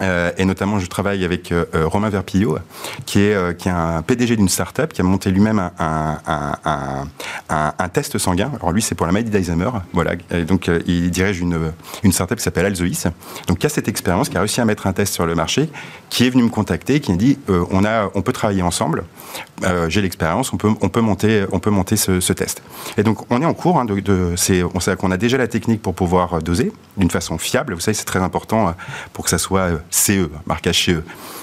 [0.00, 2.58] euh, et notamment, je travaille avec euh, euh, Romain Verpillot,
[3.06, 6.18] qui est, qui est un PDG d'une start-up, qui a monté lui-même un,
[7.48, 8.52] un, test sanguin.
[8.56, 9.70] Alors lui, c'est pour la maladie d'Alzheimer.
[9.92, 10.12] Voilà.
[10.30, 12.88] Et donc, il dirige une, une start-up qui s'appelle Alzois.
[13.46, 15.68] Donc, qui a cette expérience, qui a réussi à mettre un test sur le marché,
[16.10, 19.04] qui est venu me contacter, qui a dit on, a, on peut travailler ensemble.
[19.88, 22.62] J'ai l'expérience, on peut, on peut monter, on peut monter ce, test.
[22.96, 23.80] Et donc, on est en cours.
[23.80, 27.74] Hein, on sait qu'on a déjà la technique pour pouvoir doser d'une façon fiable.
[27.74, 28.74] Vous savez, c'est très important
[29.12, 31.02] pour que ça soit CE, marquage CE.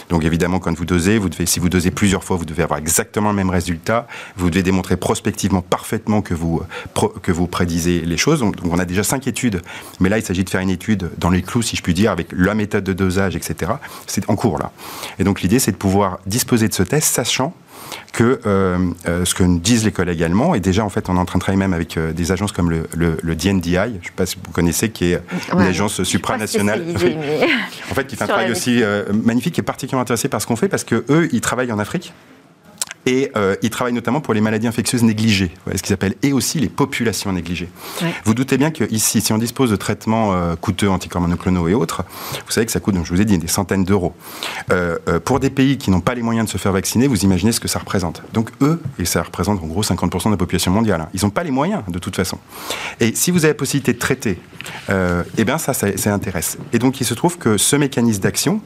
[0.10, 2.80] Donc évidemment, quand vous dosez, vous devez, si vous dosez plusieurs fois, vous devez avoir
[2.80, 4.08] exactement le même résultat.
[4.38, 6.62] Vous devez démontrer prospectivement parfaitement que vous,
[7.22, 8.40] que vous prédisez les choses.
[8.40, 9.62] Donc, on a déjà cinq études,
[10.00, 12.12] mais là il s'agit de faire une étude dans les clous, si je puis dire,
[12.12, 13.74] avec la méthode de dosage, etc.
[14.08, 14.72] C'est en cours là.
[15.20, 17.54] Et donc l'idée, c'est de pouvoir disposer de ce test, sachant
[18.14, 21.18] que euh, euh, ce que nous disent les collègues allemands, et déjà en fait on
[21.18, 23.80] est en train de travailler même avec euh, des agences comme le, le, DNDI, je
[23.80, 26.84] ne sais pas si vous connaissez, qui est une agence supranationale,
[27.92, 30.70] en fait qui fait un travail aussi magnifique et particulièrement intéressé par ce qu'on fait
[30.70, 32.14] parce que eux ils travaillent en Afrique.
[33.06, 36.60] Et euh, il travaille notamment pour les maladies infectieuses négligées, ce qu'ils appellent, et aussi
[36.60, 37.70] les populations négligées.
[38.24, 42.04] Vous doutez bien qu'ici, si on dispose de traitements euh, coûteux, anticorps monoclonaux et autres,
[42.46, 44.16] vous savez que ça coûte, donc je vous ai dit, des centaines d'euros.
[44.72, 47.24] Euh, euh, pour des pays qui n'ont pas les moyens de se faire vacciner, vous
[47.24, 48.24] imaginez ce que ça représente.
[48.34, 51.30] Donc eux, et ça représente en gros 50% de la population mondiale, hein, ils n'ont
[51.30, 52.40] pas les moyens de toute façon.
[53.00, 54.40] Et si vous avez la possibilité de traiter,
[54.90, 56.58] eh bien ça, ça, ça intéresse.
[56.74, 58.62] Et donc il se trouve que ce mécanisme d'action,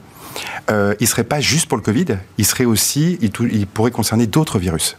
[0.69, 4.27] euh, il ne serait pas juste pour le Covid, il serait aussi, il, pourrait concerner
[4.27, 4.97] d'autres virus.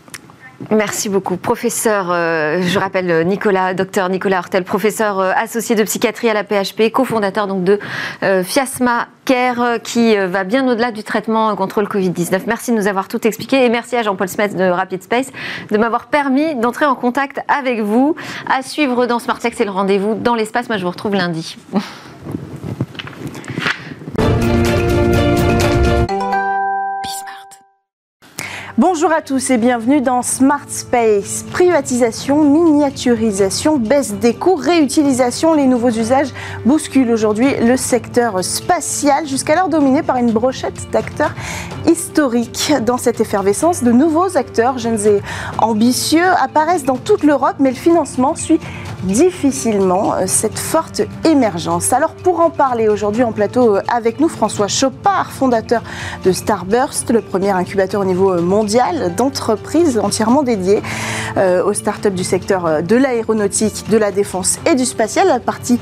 [0.70, 1.38] Merci beaucoup.
[1.38, 6.44] Professeur, euh, je rappelle Nicolas, docteur Nicolas Hortel, professeur euh, associé de psychiatrie à la
[6.44, 7.78] PHP, cofondateur donc de
[8.42, 12.42] Fiasma Care, qui va bien au-delà du traitement contre le Covid-19.
[12.46, 15.28] Merci de nous avoir tout expliqué et merci à Jean-Paul Smith de Rapid Space
[15.70, 18.14] de m'avoir permis d'entrer en contact avec vous.
[18.46, 20.68] À suivre dans Smartech, c'est le rendez-vous dans l'espace.
[20.68, 21.56] Moi, je vous retrouve lundi.
[28.80, 31.44] Bonjour à tous et bienvenue dans Smart Space.
[31.52, 36.30] Privatisation, miniaturisation, baisse des coûts, réutilisation, les nouveaux usages
[36.64, 41.34] bousculent aujourd'hui le secteur spatial, jusqu'alors dominé par une brochette d'acteurs
[41.86, 42.72] historiques.
[42.86, 45.20] Dans cette effervescence, de nouveaux acteurs jeunes et
[45.58, 48.60] ambitieux apparaissent dans toute l'Europe, mais le financement suit
[49.04, 51.92] difficilement euh, cette forte émergence.
[51.92, 55.82] Alors pour en parler aujourd'hui en plateau euh, avec nous, François Chopard, fondateur
[56.24, 60.82] de Starburst, le premier incubateur au niveau euh, mondial d'entreprises entièrement dédiées
[61.64, 65.78] aux startups du secteur de l'aéronautique, de la défense et du spatial, la partie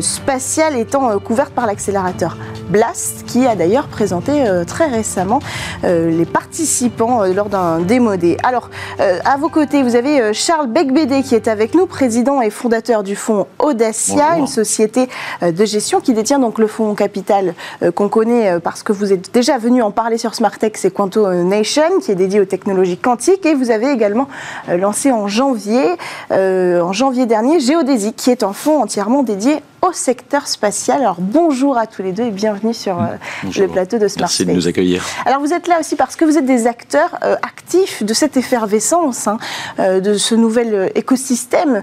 [0.00, 2.36] spatiale étant couverte par l'accélérateur
[2.68, 5.40] Blast, qui a d'ailleurs présenté très récemment
[5.82, 8.36] les participants lors d'un démodé.
[8.42, 12.59] Alors, à vos côtés, vous avez Charles Becbédé qui est avec nous, président et fondateur
[13.04, 15.08] du fonds Audacia, une société
[15.42, 18.92] euh, de gestion qui détient donc le fonds capital euh, qu'on connaît euh, parce que
[18.92, 22.44] vous êtes déjà venu en parler sur Smartech, c'est Quanto Nation qui est dédié aux
[22.44, 23.46] technologies quantiques.
[23.46, 24.28] Et vous avez également
[24.68, 25.96] lancé en janvier,
[26.30, 31.00] en janvier dernier Géodésique qui est un fonds entièrement dédié au secteur spatial.
[31.00, 32.98] Alors bonjour à tous les deux et bienvenue sur
[33.44, 35.04] le plateau de Smart Merci de nous accueillir.
[35.24, 39.28] Alors vous êtes là aussi parce que vous êtes des acteurs actifs de cette effervescence,
[39.28, 39.38] hein,
[39.78, 41.82] de ce nouvel écosystème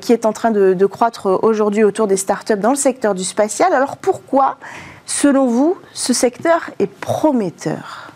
[0.00, 3.72] qui est en train de, croître aujourd'hui autour des startups dans le secteur du spatial.
[3.72, 4.58] Alors pourquoi,
[5.06, 8.12] selon vous, ce secteur est prometteur?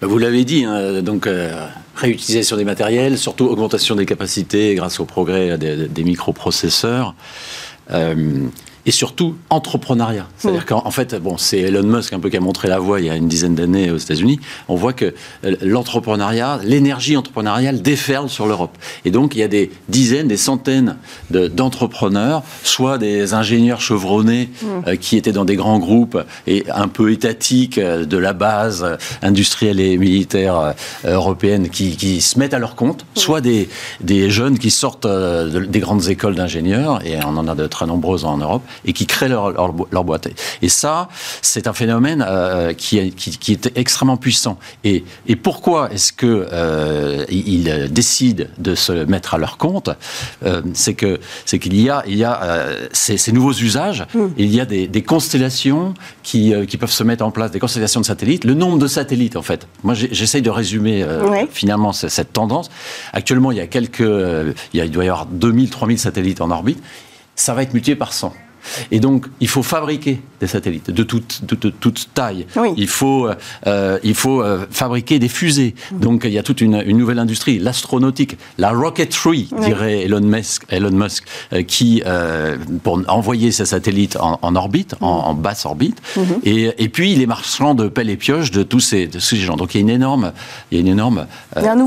[0.00, 5.00] Bah, vous l'avez dit, hein, donc euh, réutilisation des matériels, surtout augmentation des capacités grâce
[5.00, 7.14] au progrès des, microprocesseurs.
[7.90, 8.48] Euh,
[8.88, 10.26] et surtout entrepreneuriat.
[10.38, 13.06] C'est-à-dire qu'en fait, bon, c'est Elon Musk un peu qui a montré la voie il
[13.06, 14.40] y a une dizaine d'années aux États-Unis.
[14.66, 15.12] On voit que
[15.44, 18.78] euh, l'entrepreneuriat, l'énergie entrepreneuriale déferle sur l'Europe.
[19.04, 20.96] Et donc, il y a des dizaines, des centaines
[21.28, 24.66] d'entrepreneurs, soit des ingénieurs chevronnés mm.
[24.86, 28.96] euh, qui étaient dans des grands groupes et un peu étatiques euh, de la base
[29.20, 30.74] industrielle et militaire
[31.04, 33.18] européenne qui, qui, se mettent à leur compte, mm.
[33.18, 33.68] soit des,
[34.00, 38.24] des jeunes qui sortent des grandes écoles d'ingénieurs, et on en a de très nombreuses
[38.24, 40.28] en Europe, et qui créent leur, leur, boîte.
[40.62, 41.08] Et ça,
[41.42, 44.58] c'est un phénomène euh, qui, qui, est extrêmement puissant.
[44.84, 49.90] Et, et pourquoi est-ce qu'ils euh, décident de se mettre à leur compte
[50.44, 52.40] euh, C'est que c'est qu'il y a, il y a
[52.92, 54.26] ces, ces, nouveaux usages, mm.
[54.36, 58.00] il y a des, des constellations qui, qui, peuvent se mettre en place, des constellations
[58.00, 58.44] de satellites.
[58.44, 59.66] Le nombre de satellites, en fait.
[59.82, 61.04] Moi, j'essaye de résumer
[61.50, 62.70] finalement cette tendance.
[63.12, 66.40] Actuellement, il y a quelques, il, y a, il doit y avoir 2000, 3000 satellites
[66.40, 66.82] en orbite.
[67.34, 68.32] Ça va être multiplié par 100.
[68.90, 72.46] Et donc, il faut fabriquer des satellites de toute, de, toute taille.
[72.76, 73.28] Il faut,
[73.66, 75.74] euh, il faut euh, fabriquer des fusées.
[75.92, 75.98] Mm.
[75.98, 80.92] Donc, il y a toute une, nouvelle industrie, l'astronautique, la rocketry, dirait Elon Musk, Elon
[80.92, 82.02] Musk euh, qui,
[82.82, 85.40] pour envoyer ses satellites en, orbite, en, mm.
[85.40, 86.22] basse orbite, mm-hmm.
[86.44, 89.56] et, et, puis les marchands de pelle et pioche de tous ces, de ces gens.
[89.56, 90.32] Donc, il y a une énorme,
[90.70, 91.26] il y a une énorme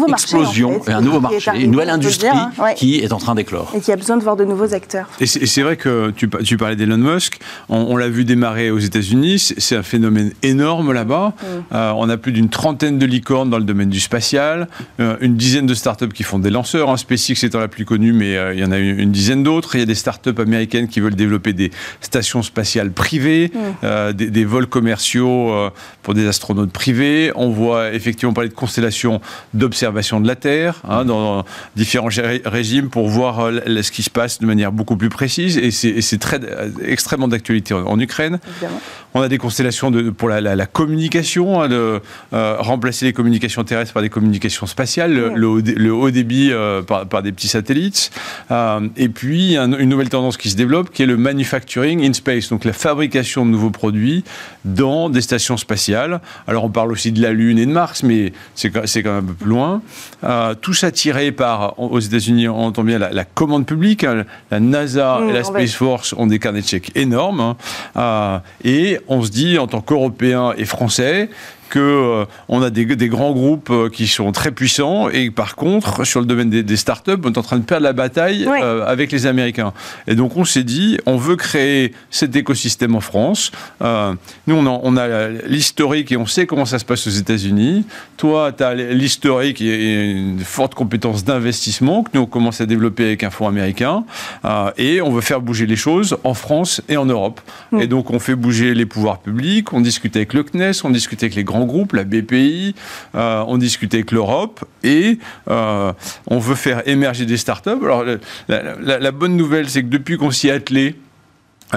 [0.08, 2.52] explosion, un nouveau marché, une nouvelle industrie hein.
[2.76, 3.72] qui est en train d'éclore.
[3.76, 5.08] Et qui a besoin de voir de nouveaux acteurs.
[5.20, 7.40] Et c'est vrai que tu, tu parlais d'Elon Musk.
[7.70, 9.54] On, l'a vu démarrer aux États-Unis.
[9.58, 11.36] C'est un phénomène énorme là-bas.
[11.36, 11.46] Mm.
[11.76, 14.68] Euh, on a plus d'une trentaine de licornes dans le domaine du spatial,
[15.00, 16.90] euh, une dizaine de startups qui font des lanceurs.
[16.90, 16.98] Hein.
[16.98, 19.76] SpaceX étant la plus connue, mais euh, il y en a une dizaine d'autres.
[19.76, 21.70] Il y a des startups américaines qui veulent développer des
[22.02, 24.14] stations spatiales privées, mm.
[24.14, 25.54] des, vols commerciaux
[26.02, 27.32] pour des astronautes privés.
[27.36, 29.22] On voit effectivement parler de constellations
[29.54, 32.10] d'observation de la Terre hein, dans, différents
[32.46, 35.60] régimes pour voir ce qui se passe de manière beaucoup plus précise.
[35.60, 36.40] Et c'est très
[36.84, 38.31] extrêmement d'actualité en, Ukraine.
[39.14, 42.02] On a des constellations de, pour la, communication, hein, de
[42.34, 47.32] euh, remplacer les communications terrestres par des communications spatiales, le, haut, débit euh, par, des
[47.32, 48.12] petits satellites.
[48.52, 52.50] Euh, et puis, une nouvelle tendance qui se développe, qui est le manufacturing in space,
[52.50, 54.24] donc la fabrication de nouveaux produits
[54.64, 56.22] dans des stations spatiales.
[56.48, 59.28] Alors, on parle aussi de la Lune et de Mars, mais c'est quand même un
[59.28, 59.82] peu plus loin.
[60.62, 64.04] tout ça tiré par, aux États-Unis, on entend bien la, commande publique.
[64.04, 67.40] Hein, la NASA et la Space Force ont des carnets de chèques énormes.
[67.40, 67.58] Hein.
[68.64, 71.30] Et on se dit, en tant qu'Européens et Français,
[71.72, 75.10] que euh, on a des, grands groupes euh, qui sont très puissants.
[75.10, 77.94] Et par contre sur le domaine des, startups on est en train de perdre la
[77.94, 79.74] bataille euh, avec les Américains.
[80.06, 83.52] Et donc on s'est dit on veut créer cet écosystème en France.
[83.82, 87.86] Nous on a, on a l'historique et on sait comment ça se passe aux États-Unis.
[88.18, 93.06] Toi tu as l'historique et une forte compétence d'investissement que nous on commence à développer
[93.06, 94.04] avec un fonds américain.
[94.78, 97.40] Et on veut faire bouger les choses en France et en Europe.
[97.72, 97.82] Mm.
[97.82, 101.24] et donc on fait bouger les pouvoirs publics on discute avec le CNES on discute
[101.24, 102.76] avec les grands groupe, la BPI,
[103.16, 105.20] euh, on discutait avec l'Europe et
[105.50, 105.94] euh,
[106.28, 107.70] on veut faire émerger des startups.
[107.70, 108.04] Alors
[108.48, 110.96] la bonne nouvelle, c'est que depuis qu'on s'y est attelé,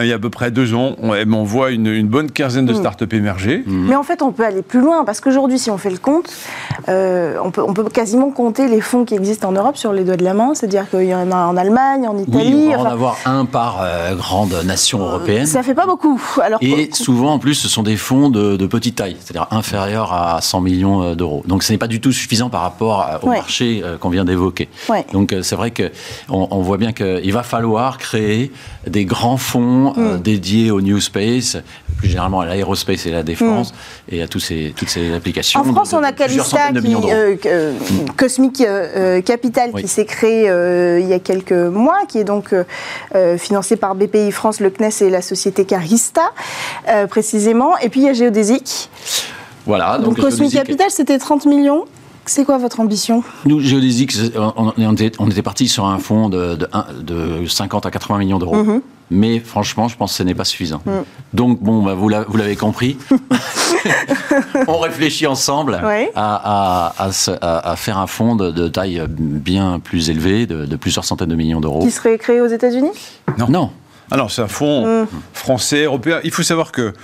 [0.03, 2.77] il y a à peu près deux ans, on, voit une, bonne quinzaine de mm.
[2.77, 3.63] startups émerger.
[3.67, 3.89] Mm.
[3.89, 6.33] Mais en fait, on peut aller plus loin, parce qu'aujourd'hui, si on fait le compte,
[6.89, 10.05] euh, on, peut, on, peut, quasiment compter les fonds qui existent en Europe sur les
[10.05, 12.69] doigts de la main, c'est-à-dire qu'il y en a en Allemagne, en Italie.
[12.69, 15.47] Oui, on va en avoir un par euh, grande nation européenne.
[15.47, 16.21] Ça fait pas beaucoup.
[16.43, 20.41] Alors, Et souvent, en plus, ce sont des fonds de, petite taille, c'est-à-dire inférieurs à
[20.41, 21.43] 100 millions euh, d'euros.
[21.47, 24.69] Donc, ce n'est pas du tout suffisant par rapport au marché qu'on vient d'évoquer.
[25.13, 28.51] Donc, c'est vrai qu'on on voit bien qu'il va falloir créer
[28.87, 30.23] des grands fonds euh, mm.
[30.23, 31.57] dédiés au New Space,
[31.99, 34.15] plus généralement à l'aérospace et la défense, mm.
[34.15, 35.61] et à tous ces, toutes ces applications.
[35.61, 38.11] En France, on a Calista, qui, euh, euh, mm.
[38.17, 38.65] Cosmic
[39.25, 40.45] Capital, qui s'est créé
[41.01, 42.55] il y a quelques mois, qui est donc
[43.39, 46.33] financé par BPI France, le CNES et la société Carista,
[47.09, 47.79] précisément.
[47.79, 48.91] Et puis il y a Géodésique.
[49.67, 49.99] Voilà.
[49.99, 51.87] Donc, donc Cosmic Capital, c'était 30 millions.
[52.27, 53.23] C'est quoi votre ambition?
[53.45, 56.57] Nous, Géodésique, on, on, était, parti sur un fonds de,
[57.03, 58.63] de, 50 à 80 millions d'euros.
[58.63, 58.81] Mhm.
[59.11, 60.81] Mais franchement, je pense que ce n'est pas suffisant.
[60.87, 61.05] Mhm.
[61.35, 62.97] Donc, bon, bah, vous l'avez compris.
[64.67, 65.79] on réfléchit ensemble
[66.15, 71.61] à, à, faire un fonds de, taille bien plus élevée, de, plusieurs centaines de millions
[71.61, 71.81] d'euros.
[71.81, 72.93] Qui serait créé aux États-Unis?
[73.39, 73.49] Non.
[73.49, 73.71] Non.
[74.11, 75.07] Alors, c'est un fonds mhm.
[75.35, 76.21] français, européen.
[76.25, 76.95] Il faut savoir que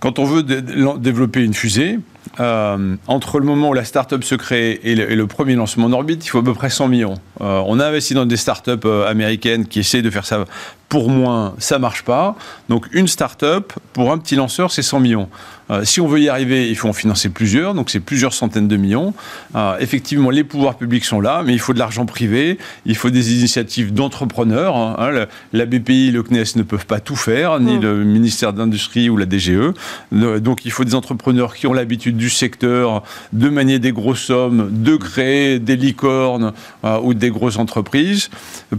[0.00, 1.98] quand on veut développer une fusée,
[2.40, 5.86] euh, entre le moment où la start-up se crée et le, et le premier lancement
[5.86, 7.14] en orbite, il faut à peu près 100 millions.
[7.40, 10.44] Euh, on a investi dans des start-up euh, américaines qui essayent de faire ça
[10.88, 12.36] pour moins, ça marche pas.
[12.68, 15.28] Donc une start-up, pour un petit lanceur, c'est 100 millions.
[15.70, 18.68] Euh, si on veut y arriver, il faut en financer plusieurs, donc c'est plusieurs centaines
[18.68, 19.14] de millions.
[19.56, 23.08] Euh, effectivement, les pouvoirs publics sont là, mais il faut de l'argent privé, il faut
[23.10, 24.76] des initiatives d'entrepreneurs.
[24.76, 24.94] hein.
[24.98, 28.58] Hein, le- la BPI, le CNES ne peuvent pas tout faire, ni le ministère de
[28.58, 29.72] l'Industrie ou la DGE.
[30.12, 34.68] Donc il faut des entrepreneurs qui ont l'habitude du secteur de manier des grosses sommes,
[34.70, 36.52] de créer des licornes
[36.84, 38.30] euh, ou des grosses entreprises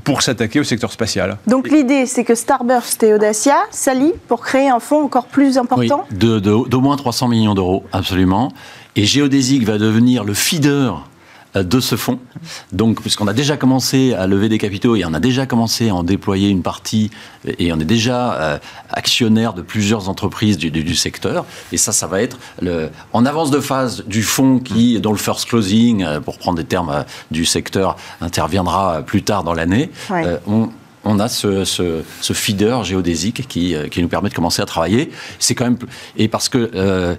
[0.04, 1.38] pour s'attaquer au secteur spatial.
[1.48, 6.06] Donc l'idée, c'est que Starburst et Audacia s'allient pour créer un fonds encore plus important.
[6.12, 8.52] Oui, de- de- d'au moins 300 millions d'euros, absolument.
[8.96, 11.04] Et Géodésic va devenir le feeder
[11.64, 12.20] de ce fonds.
[12.72, 15.96] Donc, puisqu'on a déjà commencé à lever des capitaux et on a déjà commencé à
[15.96, 17.12] en déployer une partie
[17.60, 18.58] et on est déjà euh,
[18.92, 21.46] actionnaire de plusieurs entreprises du, du- du secteur.
[21.72, 25.18] Et ça, ça va être le, en avance de phase du fonds qui, dont le
[25.18, 29.54] first closing, euh, pour prendre des termes euh, du secteur, interviendra euh, plus tard dans
[29.54, 29.92] l'année.
[30.10, 30.24] Ouais.
[30.26, 30.70] Euh, on,
[31.08, 34.66] on a ce, ce, ce feeder géodésique qui, euh, qui nous permet de commencer à
[34.66, 35.12] travailler.
[35.40, 35.78] C'est quand même
[36.18, 37.16] et parce que euh,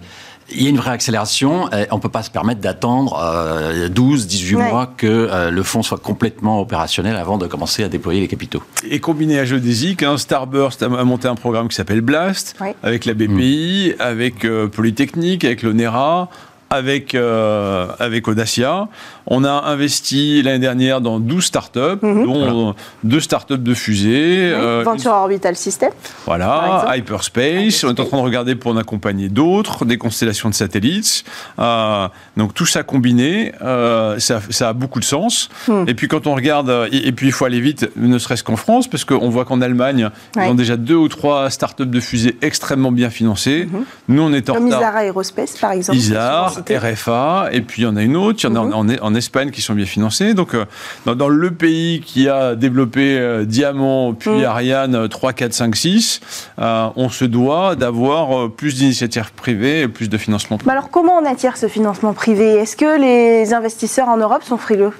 [0.51, 1.69] il y a une vraie accélération.
[1.73, 4.71] euh, On ne peut pas se permettre d'attendre euh, 12, 18 Ouais.
[4.71, 8.63] mois que euh, le fonds soit complètement opérationnel avant de commencer à déployer les capitaux.
[8.89, 13.15] Et combiné à Geodésic, hein, Starburst a, monté un programme qui s'appelle Blast, avec la
[13.15, 16.29] BPI, avec euh, Polytechnique, avec l'ONERA,
[16.77, 18.89] avec, euh, avec Audacia.
[19.27, 24.53] On a investi l'année dernière dans 12 startups, dont deux startups de fusée.
[24.55, 25.91] euh, une- Venture Orbital System.
[26.27, 26.85] voilà.
[26.97, 27.83] Hyperspace.
[27.85, 31.25] On est en train de regarder pour en accompagner d'autres, des constellations de satellites.
[31.59, 35.49] Euh, donc tout ça combiné, euh, ça, ça a beaucoup de sens.
[35.69, 35.85] Hmm.
[35.89, 38.57] Et puis quand on regarde, et, et puis il faut aller vite, ne serait-ce qu'en
[38.57, 40.47] France, parce qu'on voit qu'en Allemagne, Ouais.
[40.47, 43.69] ils ont déjà deux ou trois startups de fusée extrêmement bien financées.
[44.09, 44.55] Nous, on est en.
[44.55, 44.81] Comme retard.
[44.81, 45.99] Isara Aerospace, par exemple.
[45.99, 48.89] ISAR, RFA, et puis il y en a une autre, il y en a en,
[48.89, 50.35] en- en Espagne qui sont bien financés.
[50.35, 50.65] Donc, euh,
[51.05, 54.45] dans, dans le pays qui a développé euh, Diamant, puis Mm.
[54.45, 56.21] Ariane euh, 3, 4, 5, 6,
[56.59, 60.67] euh, on se doit d'avoir euh, plus d'initiatives privées et plus de financement privé.
[60.71, 62.55] Mais alors, comment on attire ce financement privé?
[62.55, 64.93] Est-ce que les investisseurs en Europe sont frileux?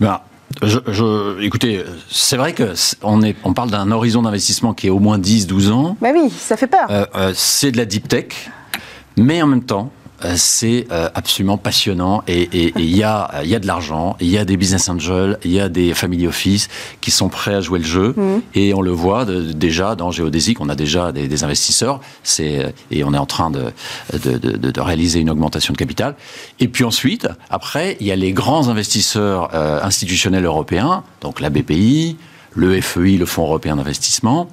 [0.00, 0.20] Ben,
[0.62, 2.72] je, je- écoutez, c'est vrai que
[3.02, 5.96] on, est, on parle d'un horizon d'investissement qui est au moins 10-12 ans.
[6.00, 6.86] Bah oui, ça fait peur.
[6.90, 8.50] Euh, euh, c'est de la deep tech,
[9.16, 9.90] mais en même temps,
[10.34, 14.36] c'est euh, absolument passionnant et il y, a, il y a de l'argent, il y
[14.38, 16.68] a des business angels, il y a des family office
[17.00, 18.14] qui sont prêts à jouer le jeu
[18.54, 22.64] et on le voit de- déjà dans Geodesic, on a déjà des, des investisseurs c'est,
[22.64, 23.64] euh, et on est en train de,
[24.12, 26.16] de, de- de- de réaliser une augmentation de capital.
[26.60, 31.50] Et puis ensuite, après, il y a les grands investisseurs euh, institutionnels européens, donc la
[31.50, 32.16] BPI,
[32.54, 34.48] le FEI, le Fonds européen d'investissement,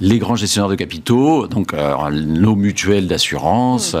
[0.00, 3.96] les grands gestionnaires de capitaux, donc euh, nos mutuelles d'assurance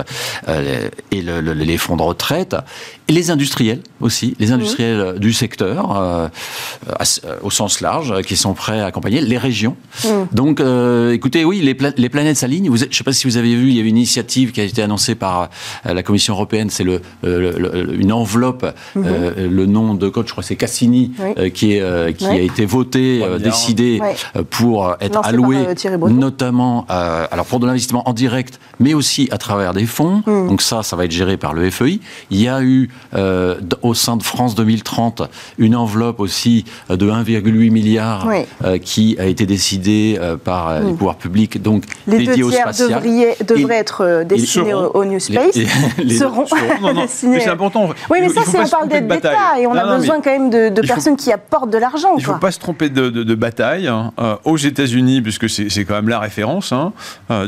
[0.48, 5.12] euh, et le- le- les fonds de retraite, et les industriels aussi, les industriels euh,
[5.18, 6.28] du secteur euh,
[6.88, 9.76] euh, au sens large, euh, qui sont prêts à accompagner les régions.
[10.32, 12.66] Donc, euh, écoutez, oui, les, pla- les planètes s'alignent.
[12.76, 14.64] Je ne sais pas si vous avez vu, il y avait une initiative qui a
[14.64, 15.50] été annoncée par
[15.86, 18.66] euh, la Commission européenne, c'est le, euh, le- le- une enveloppe,
[18.96, 21.30] euh, le nom de code, je crois que c'est Cassini, Oui.
[21.38, 22.30] euh, qui, est, euh, qui Oui.
[22.38, 23.38] a été voté, euh, milliards.
[23.40, 24.00] décidé
[24.50, 28.94] pour être Lancé par, alloué euh, notamment euh, alors pour de l'investissement en direct, mais
[28.94, 30.22] aussi à travers des fonds.
[30.26, 30.48] Hmm.
[30.48, 32.00] Donc ça, ça va être géré par le FEI.
[32.30, 35.22] Il y a eu euh, au sein de France 2030
[35.58, 38.38] une enveloppe aussi euh, de 1,8 milliard Oui.
[38.64, 42.42] euh, qui a été décidée euh, par euh, les pouvoirs publics, donc Les deux dédiée
[42.44, 43.02] au tiers spatial.
[43.46, 44.86] devraient, être euh, destinés seront.
[44.94, 45.54] au, au New Space.
[45.98, 46.44] Les- les- seront
[46.82, 47.40] Non, non, destinés.
[47.40, 47.88] c'est important.
[48.10, 50.20] Oui, mais Il ça, c'est on parle de d'État et on a Non, non, besoin
[50.20, 52.10] quand même de, de il faut- personnes qui apportent de l'argent.
[52.16, 53.86] Il ne faut pas se tromper de, de- de bataille.
[53.88, 54.12] hein.
[54.44, 56.92] Aux États-Unis, puisque c'est quand même la référence, hein,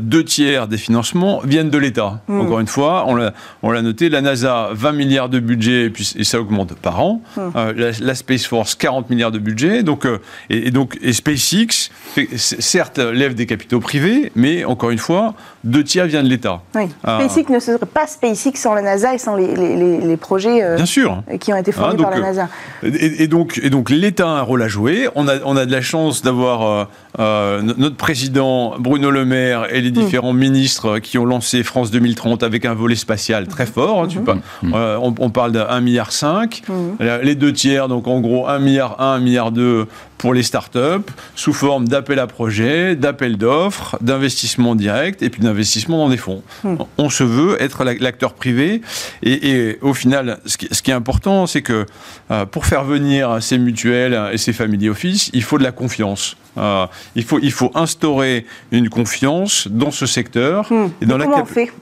[0.01, 2.21] deux tiers des financements viennent de l'État.
[2.29, 2.41] Hmm.
[2.41, 6.25] Encore une fois, on l'a noté, la NASA, 20 milliards de budget, et, puis, et
[6.25, 7.21] ça augmente par an.
[7.37, 7.41] Hmm.
[7.57, 9.83] Euh, la, la Space Force, 40 milliards de budget.
[9.83, 10.19] Donc, euh,
[10.51, 11.91] et, et donc, et SpaceX,
[12.37, 16.63] certes, lève des capitaux privés, mais encore une fois, deux tiers viennent de l'État.
[16.75, 16.85] Oui.
[17.05, 17.19] Ah.
[17.21, 20.63] SpaceX ne serait pas SpaceX sans la NASA et sans les, les- les- les projets
[20.63, 21.23] euh, Bien sûr.
[21.41, 22.49] qui ont été fournis Ah, donc, par la euh, NASA.
[22.83, 25.09] Et, et donc, et donc l'État a un rôle à jouer.
[25.15, 26.85] On a, on a de la chance d'avoir euh,
[27.19, 31.91] euh, no- notre président Bruno Le Maire et les différents ministres qui ont lancé France
[31.91, 34.03] 2030 avec un volet spatial très fort.
[34.03, 36.63] hein, tu pas- euh, on, on parle d'un milliard cinq.
[37.01, 39.87] La- Les deux tiers, donc en gros 1 milliard 1, 1 milliard 2
[40.19, 45.99] pour les startups sous forme d'appel à projet, d'appel d'offres, d'investissement direct et puis d'investissement
[45.99, 46.43] dans des fonds.
[46.65, 46.77] Hmm.
[46.99, 48.83] On se veut être l'acteur privé
[49.23, 51.87] et, au final, ce qui, est important, c'est que
[52.31, 56.37] euh, pour faire venir ces mutuelles et ces family office, il faut de la confiance.
[56.59, 60.89] Euh, il, faut, il faut instaurer une confiance dans ce secteur hmm.
[61.01, 61.27] et, dans la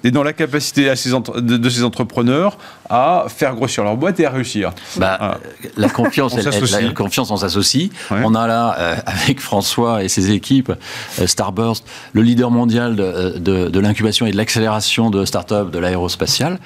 [0.05, 2.59] et, dans la capacité à ces de, ces entrepreneurs
[2.90, 4.72] à faire grossir leur boîte et à réussir.
[4.96, 5.38] Bah, ah.
[5.77, 7.90] La confiance, la, confiance, on s'associe.
[8.27, 10.73] On a là, euh, avec François et ses équipes,
[11.21, 16.59] euh, Starburst, le leader mondial de, de, l'incubation et de l'accélération de start-up de l'aérospatiale.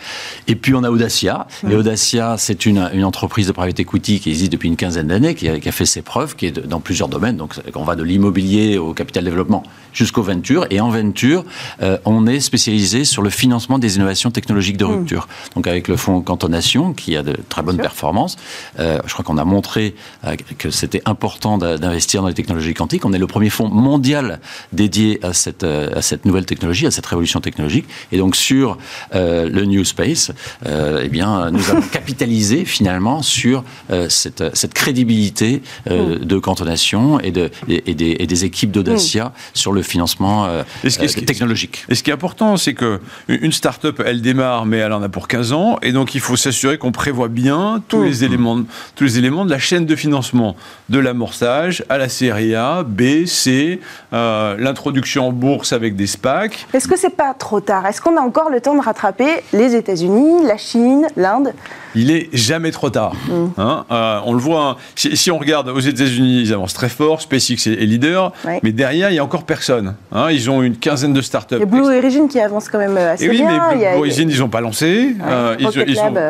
[0.49, 1.47] Et puis on a Audacia.
[1.69, 5.35] Et Audacia, c'est une, une, entreprise de private equity qui existe depuis une quinzaine d'années,
[5.35, 7.37] qui, qui, a fait ses preuves, qui est dans plusieurs domaines.
[7.37, 10.67] Donc on va de l'immobilier au capital développement jusqu'au venture.
[10.71, 11.45] Et en venture,
[11.83, 14.91] euh, on est spécialisé sur le financement des innovations technologiques de hmm.
[14.91, 15.29] rupture.
[15.57, 18.37] Donc avec le fonds Cantonation, qui a de très bonnes performances,
[18.79, 19.95] euh, je crois qu'on a montré
[20.25, 23.05] euh, que c'était important d'investir dans les technologies quantiques.
[23.05, 24.41] On est le premier fonds mondial
[24.73, 27.87] dédié à cette, à cette nouvelle technologie, à cette révolution technologique.
[28.13, 28.79] Et donc sur
[29.13, 30.33] le New Space,
[30.67, 33.65] eh bien, nous avons capitalisé finalement sur
[34.09, 36.25] cette, cette, crédibilité hmm.
[36.25, 39.33] de Cantonation et, de, et, des, et des, équipes d'Audacia hmm.
[39.55, 41.85] sur le financement euh, euh, technologique.
[41.89, 45.09] Et ce qui est important, c'est que une start-up, elle démarre, mais elle en a
[45.09, 48.63] pour 15 ans, et donc il faut s'assurer qu'on prévoit bien tous, les éléments,
[48.97, 50.57] tous les éléments de la chaîne de financement,
[50.89, 50.99] de
[51.43, 53.81] à la série A, B, C,
[54.13, 56.67] euh, l'introduction en bourse avec des SPAC.
[56.73, 57.87] Est-ce que c'est pas trop tard?
[57.87, 61.53] Est-ce qu'on a encore le temps de rattraper les États-Unis, la Chine, l'Inde?
[61.97, 63.15] Il est jamais trop tard.
[63.29, 63.47] Mm.
[63.59, 63.85] Hein.
[64.25, 64.77] on le voit, hein.
[64.95, 68.33] si, on regarde aux États-Unis, ils avancent très fort, SpaceX est, leader,
[68.63, 69.95] mais derrière, il n'y a encore personne.
[70.13, 70.31] Hein.
[70.31, 71.57] ils ont une quinzaine de startups.
[71.57, 73.71] Il y a Blue Origin qui avance quand même assez et oui, bien.
[73.71, 75.17] mais Blue, Origin, ils n'ont pas lancé.
[75.23, 75.57] Euh,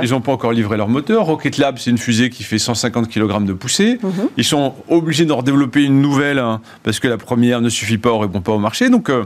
[0.02, 1.26] ils n'ont pas encore livré leur moteur.
[1.26, 3.98] Rocket Lab, c'est une fusée qui fait 150 kg de poussée.
[4.02, 4.12] Mhm.
[4.36, 8.12] Ils sont obligés d'en développer une nouvelle hein, parce que la première ne suffit pas,
[8.12, 8.88] on répond pas au marché.
[8.88, 9.24] Donc, euh,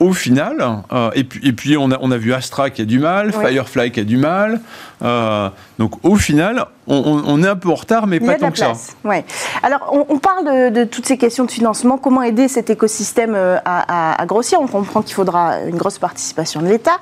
[0.00, 2.84] au final, euh, et puis, et puis on, a, on, a, vu Astra qui a
[2.84, 4.60] du mal, Firefly qui a du mal.
[5.02, 8.72] Euh, donc au final, on, est un peu en retard, mais pas tant que ça.
[9.04, 9.24] Ouais.
[9.62, 14.24] Alors on, parle de, toutes ces questions de financement, comment aider cet écosystème euh, à,
[14.26, 14.60] grossir?
[14.60, 16.98] On comprend qu'il faudra une grosse participation de l'État,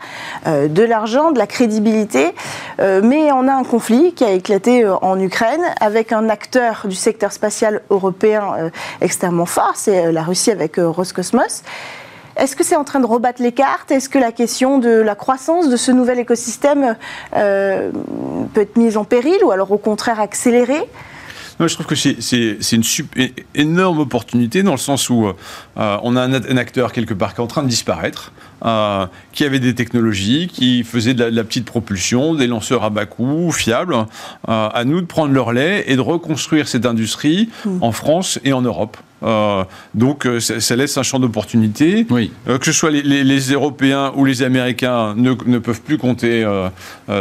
[0.46, 2.34] de l'argent, de la crédibilité.
[2.78, 7.32] mais on a un conflit qui a éclaté en Ukraine avec un acteur du secteur
[7.32, 8.70] spatial européen
[9.00, 11.62] extrêmement fort, c'est la Russie avec Roscosmos.
[12.36, 13.90] Est-ce que c'est en train de rebattre les cartes?
[13.90, 16.96] Est-ce que la question de la croissance de ce nouvel écosystème
[17.34, 17.90] euh,
[18.52, 20.84] peut être mise en péril ou alors au contraire accélérée?
[21.58, 25.32] Je trouve que c'est une super, énorme opportunité dans le sens où euh,
[26.02, 28.32] on a un, acteur quelque part qui est en train de disparaître,
[28.66, 33.06] euh, qui avait des technologies, qui faisait de la, petite propulsion, des lanceurs à bas
[33.06, 33.96] coût, fiables.
[34.46, 37.78] à nous de prendre leur lait et de reconstruire cette industrie mmh.
[37.82, 38.98] en France et en Europe.
[39.22, 39.64] Euh,
[39.94, 42.06] donc euh, ça, laisse un champ d'opportunité.
[42.10, 42.30] Oui.
[42.48, 46.44] Euh, que ce soit les, Européens ou les Américains ne, ne peuvent plus compter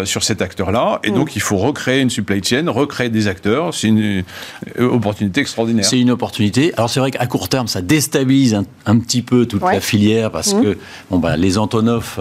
[0.03, 0.99] sur cet acteur-là.
[1.03, 1.15] Et mm.
[1.15, 3.73] donc il faut recréer une supply chain, recréer des acteurs.
[3.73, 4.23] C'est une,
[4.79, 5.85] opportunité extraordinaire.
[5.85, 6.73] C'est une opportunité.
[6.77, 10.53] Alors c'est vrai qu'à court terme, ça déstabilise un, petit peu toute la filière parce
[10.53, 10.61] mm.
[10.61, 10.77] que
[11.09, 12.19] bon, bah, les Antonov,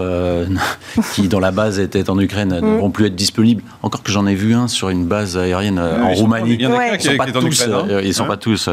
[1.13, 2.77] qui dans la base étaient en Ukraine, ne mm.
[2.77, 3.63] vont plus être disponibles.
[3.81, 6.53] Encore que j'en ai vu un sur une base aérienne en Roumanie.
[6.53, 8.69] il y en a qui, sont pas tous, Ils ne sont pas tous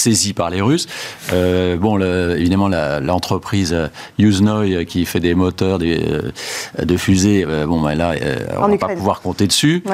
[0.00, 0.86] saisis par les Russes.
[1.32, 7.66] Euh, bon, évidemment, l'entreprise la, Yuzhnoy qui fait des moteurs des, euh, de fusées, euh,
[7.66, 8.14] bon, ben là,
[8.58, 9.84] on ne va pas pouvoir compter dessus.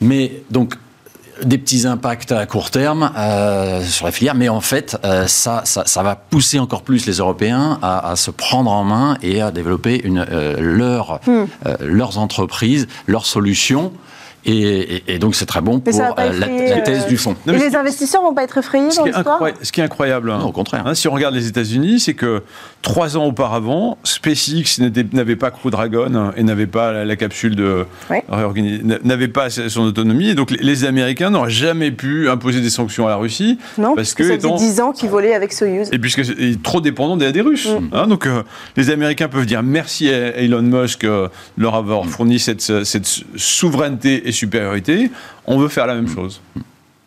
[0.00, 0.74] Mais donc,
[1.44, 3.10] des petits impacts à court terme
[3.84, 4.96] sur la filière, mais en fait,
[5.26, 9.50] ça, ça, va pousser encore plus les Européens à, se prendre en main et à
[9.50, 10.24] développer une,
[10.58, 11.44] leur, hmm.
[11.80, 13.92] leurs entreprises, leurs solutions
[14.44, 17.36] et, donc c'est très bon pour euh, la, thèse du fond.
[17.46, 20.52] et les investisseurs vont pas être effrayés dans l'histoire Ce qui est incroyable, hein, au
[20.52, 20.86] contraire.
[20.86, 22.42] Hein, si on regarde les États-Unis, c'est que
[22.82, 24.80] trois ans auparavant, SpaceX
[25.12, 27.86] n'avait pas Crew Dragon et n'avait pas la, capsule de
[29.04, 30.30] n'avait pas son autonomie.
[30.30, 34.14] Et donc les, Américains n'auraient jamais pu imposer des sanctions à la Russie non, parce
[34.14, 35.88] que ça faisait 10 ans qu'ils volaient avec Soyuz.
[35.92, 37.68] Et puisque est trop dépendant des, des Russes.
[37.68, 37.88] Mm.
[37.92, 38.42] Hein, donc euh,
[38.76, 43.06] les Américains peuvent dire merci à Elon Musk euh, de leur avoir fourni cette, cette
[43.36, 45.10] souveraineté supériorité,
[45.46, 46.40] on veut faire la même chose.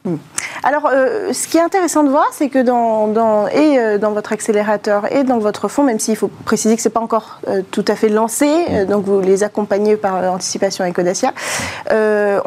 [0.05, 0.17] Hmm.
[0.61, 4.11] Alors, euh, ce qui est intéressant de voir, c'est que dans, dans et euh, dans
[4.11, 7.39] votre accélérateur et dans votre fonds, même s'il faut préciser que ce n'est pas encore
[7.47, 8.47] euh, tout à fait lancé,
[8.87, 11.33] donc vous les accompagnez par anticipation avec Audacia,
[11.89, 11.93] on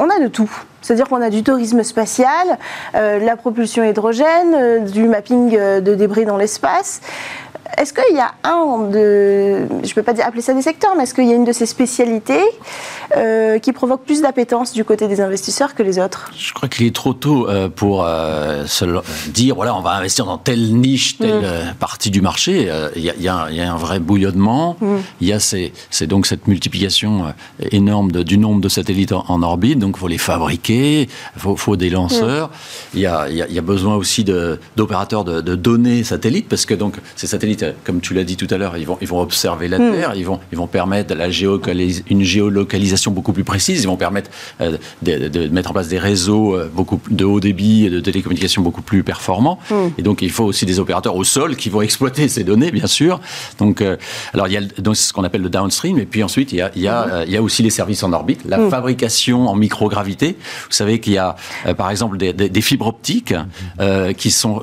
[0.09, 0.49] a de tout.
[0.81, 2.57] C'est-à-dire qu'on a du tourisme spatial,
[2.93, 7.01] la propulsion hydrogène, du mapping de débris dans l'espace.
[7.77, 10.95] Est-ce qu'il y a un de, je ne peux pas dire, appeler ça des secteurs,
[10.97, 12.43] mais est-ce qu'il y a une de ces spécialités
[13.15, 16.31] euh, qui provoque plus d'appétence du côté des investisseurs que les autres?
[16.37, 18.85] Je crois qu'il est trop tôt euh, pour euh, se
[19.29, 21.75] dire voilà on va investir dans telle niche, telle mm.
[21.79, 22.69] partie du marché.
[22.95, 24.75] Il y, a un vrai bouillonnement.
[24.79, 24.95] Mm.
[25.21, 25.71] Il y a c'est
[26.07, 27.33] donc cette multiplication
[27.71, 29.79] énorme du nombre de satellites en, orbite.
[29.79, 32.47] Donc il faut les fabriquer, il faut, des lanceurs.
[32.47, 32.51] Mm.
[32.95, 36.95] Il, y a, y a, besoin aussi d'opérateurs de, de, données satellites parce que donc
[37.15, 39.77] ces satellites, comme tu l'as dit tout à l'heure, ils vont, ils vont observer la
[39.77, 41.29] Terre, ils vont, ils vont permettre la
[42.09, 43.83] une géolocalisation beaucoup plus précise.
[43.83, 44.29] Ils vont permettre
[44.61, 48.61] euh, de, mettre en place des réseaux euh, beaucoup de haut débit et de télécommunications
[48.61, 49.59] beaucoup plus performants.
[49.69, 49.89] Hmm.
[49.97, 52.87] Et donc, il faut aussi des opérateurs au sol qui vont exploiter ces données, bien
[52.87, 53.19] sûr.
[53.57, 53.97] Donc, euh,
[54.33, 55.97] alors il y a donc ce qu'on appelle le downstream.
[55.99, 57.23] Et puis ensuite, il y a, il y a, hmm.
[57.27, 58.69] il y a aussi les services en orbite, la hmm.
[58.69, 60.37] fabrication en microgravité.
[60.65, 61.35] Vous savez qu'il y a,
[61.77, 63.33] par exemple, des, des, fibres optiques
[64.17, 64.61] qui sont,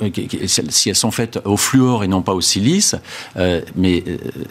[0.68, 2.85] si elles sont faites au fluor et non pas au silice,
[3.76, 4.04] mais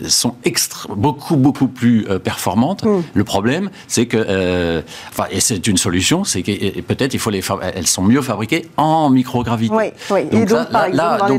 [0.07, 2.83] sont extra, beaucoup beaucoup plus performantes.
[3.13, 7.29] Le problème, c'est que, euh, enfin, et c'est une solution, c'est que peut-être il faut
[7.29, 7.41] les,
[7.75, 9.73] elles sont mieux fabriquées en microgravité.
[9.73, 10.25] Oui, oui.
[10.25, 11.33] Donc, et donc, par exemple,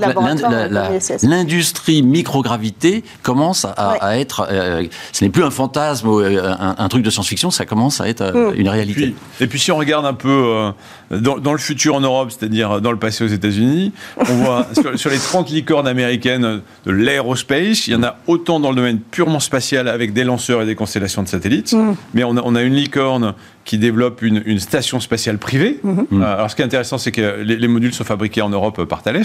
[1.23, 7.03] l'industrie microgravité commence à, être, euh, ce n'est plus un fantasme ou euh, un, truc
[7.03, 8.55] de science-fiction, ça commence à être mm.
[8.57, 9.15] une réalité.
[9.41, 10.73] et puis si on regarde un peu
[11.11, 14.67] dans, le futur en Europe, c'est-à-dire dans le passé aux États-Unis, on voit
[14.97, 19.01] sur, les 30 licornes américaines de l'aérospace, il y en a autant dans le domaine
[19.01, 21.97] purement spatial avec des lanceurs et des constellations de satellites, mm.
[22.15, 23.35] mais on a, on a, une licorne
[23.67, 25.81] qui développe une, station spatiale privée.
[25.83, 26.07] Mhm.
[26.13, 29.03] Euh, alors, ce qui est intéressant, c'est que les, modules sont fabriqués en Europe par
[29.03, 29.23] Thales.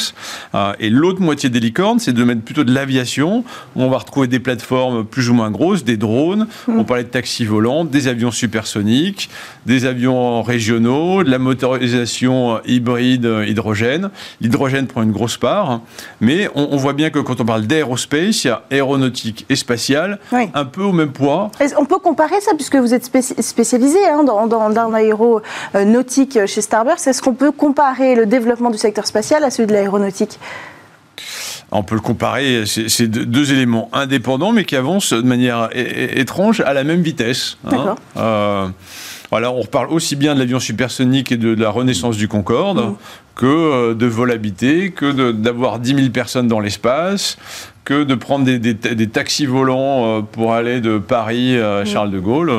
[0.56, 3.46] Euh, et l'autre moitié des licornes, c'est de mettre plutôt de l'aviation.
[3.76, 6.48] On va retrouver des plateformes plus ou moins grosses, des drones.
[6.68, 6.80] Mhm.
[6.80, 9.30] On parlait de taxis volants, des avions supersoniques,
[9.68, 14.10] des avions régionaux, de la motorisation hybride hydrogène.
[14.42, 15.82] L'hydrogène prend une grosse part.
[16.20, 20.18] Mais on, voit bien que quand on parle d'aérospace, il y a aéronautique et spatial,
[20.32, 21.52] un peu au même poids.
[21.78, 23.06] On peut comparer ça, puisque vous êtes
[23.40, 27.08] spécialisé hein, dans, l'aéronautique chez Starbucks.
[27.08, 30.40] Est-ce qu'on peut comparer le développement du secteur spatial à celui de l'aéronautique?
[31.74, 36.74] On peut le comparer, c'est deux éléments indépendants, mais qui avancent de manière étrange à
[36.74, 37.58] la même vitesse.
[37.66, 37.96] Hein.
[38.18, 38.68] Euh,
[39.30, 42.96] voilà, on reparle aussi bien de l'avion supersonique et de, la renaissance du Concorde mmh.
[43.36, 47.38] que euh, de vol habité, que d'avoir 10 000 personnes dans l'espace,
[47.86, 51.86] que de prendre des, taxis volants euh, pour aller de Paris à mmh.
[51.86, 52.52] Charles de Gaulle.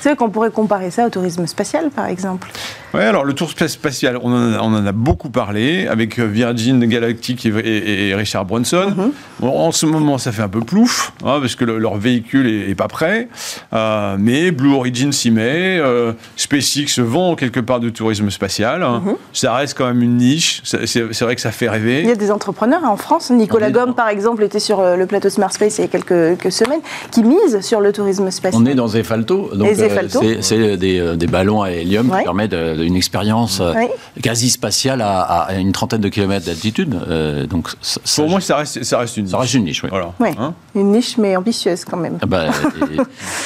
[0.00, 2.48] C'est vrai qu'on pourrait comparer ça au tourisme spatial, par exemple.
[2.94, 8.14] Oui, alors le tourisme spatial, on en, a, beaucoup parlé avec euh, Virgin Galactic et,
[8.14, 8.94] Richard Branson.
[8.96, 9.48] Mhm.
[9.48, 12.88] en ce moment, ça fait un peu plouf, hein, parce que leur véhicule est, pas
[12.88, 13.28] prêt.
[13.74, 15.78] Euh, mais Blue Origin s'y met.
[15.78, 18.80] Euh, SpaceX vend quelque part de tourisme spatial.
[18.80, 19.16] Mhm.
[19.34, 20.62] Ça reste quand même une niche.
[20.64, 22.00] C'est vrai que ça fait rêver.
[22.00, 23.30] Il y a des entrepreneurs en France.
[23.30, 26.80] Nicolas Gomme, par exemple, était sur le plateau Smart Space il y a quelques, semaines,
[27.10, 28.62] qui misent sur le tourisme spatial.
[28.62, 29.50] On est dans Zefalto.
[29.54, 29.68] Donc
[30.40, 33.74] c'est des, des, ballons à hélium qui permettent une expérience euh,
[34.22, 36.96] quasi spatiale à, une trentaine de kilomètres d'altitude.
[37.08, 37.68] Euh, donc,
[38.16, 39.32] Pour moi, ça reste, ça reste une niche.
[39.32, 39.90] Ça reste une niche, oui.
[39.90, 40.12] Voilà.
[40.20, 42.18] Hein une niche, mais ambitieuse quand même.
[42.22, 42.46] Ah bah,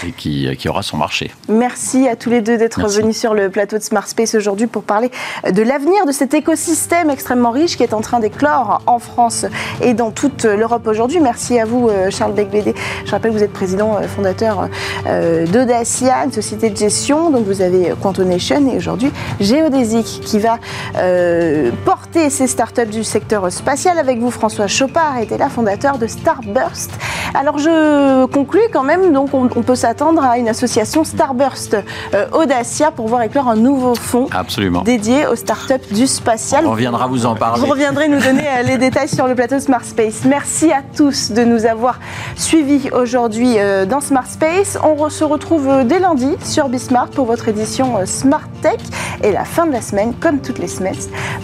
[0.07, 1.31] et, qui, qui, aura son marché.
[1.49, 4.83] Merci à tous les deux d'être venus sur le plateau de Smart Space aujourd'hui pour
[4.83, 5.11] parler
[5.51, 9.47] de l'avenir de cet écosystème extrêmement riche qui est en train d'éclore en France
[9.81, 11.21] et dans toute l'Europe aujourd'hui.
[11.21, 12.75] Merci à vous, euh, Charles Becbédé.
[13.05, 14.69] Je rappelle que vous êtes président fondateur
[15.05, 17.30] d'Audacia, une société de gestion.
[17.30, 19.11] Donc vous avez Quantonation et aujourd'hui
[19.41, 20.59] Géodésique qui va
[20.97, 23.99] euh, porter ces startups du secteur spatial.
[23.99, 26.91] Avec vous, François Chopard, était là, fondateur de Starburst.
[27.35, 31.76] Alors je conclus quand même, donc on, peut s'attendre à une association Starburst
[32.14, 34.82] euh, Audacia pour voir éclore un nouveau fonds Absolument.
[34.82, 36.66] dédié aux startups du spatial.
[36.66, 37.61] On reviendra vous en parler.
[37.61, 40.24] Vous reviendrez nous donner euh, les détails sur le plateau Smart Space.
[40.24, 41.99] Merci à tous de nous avoir
[42.37, 43.57] suivis aujourd'hui
[43.89, 44.78] dans Smart Space.
[44.82, 48.81] On se retrouve dès lundi sur Bismart pour votre édition Smart Tech
[49.22, 50.95] et la fin de la semaine, comme toutes les semaines,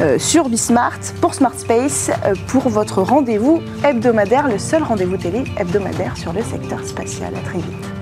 [0.00, 5.44] euh, sur Bismart pour Smart Space euh, pour votre rendez-vous hebdomadaire, le seul rendez-vous télé
[5.56, 7.34] hebdomadaire sur le secteur spatial.
[7.34, 7.99] À très vite.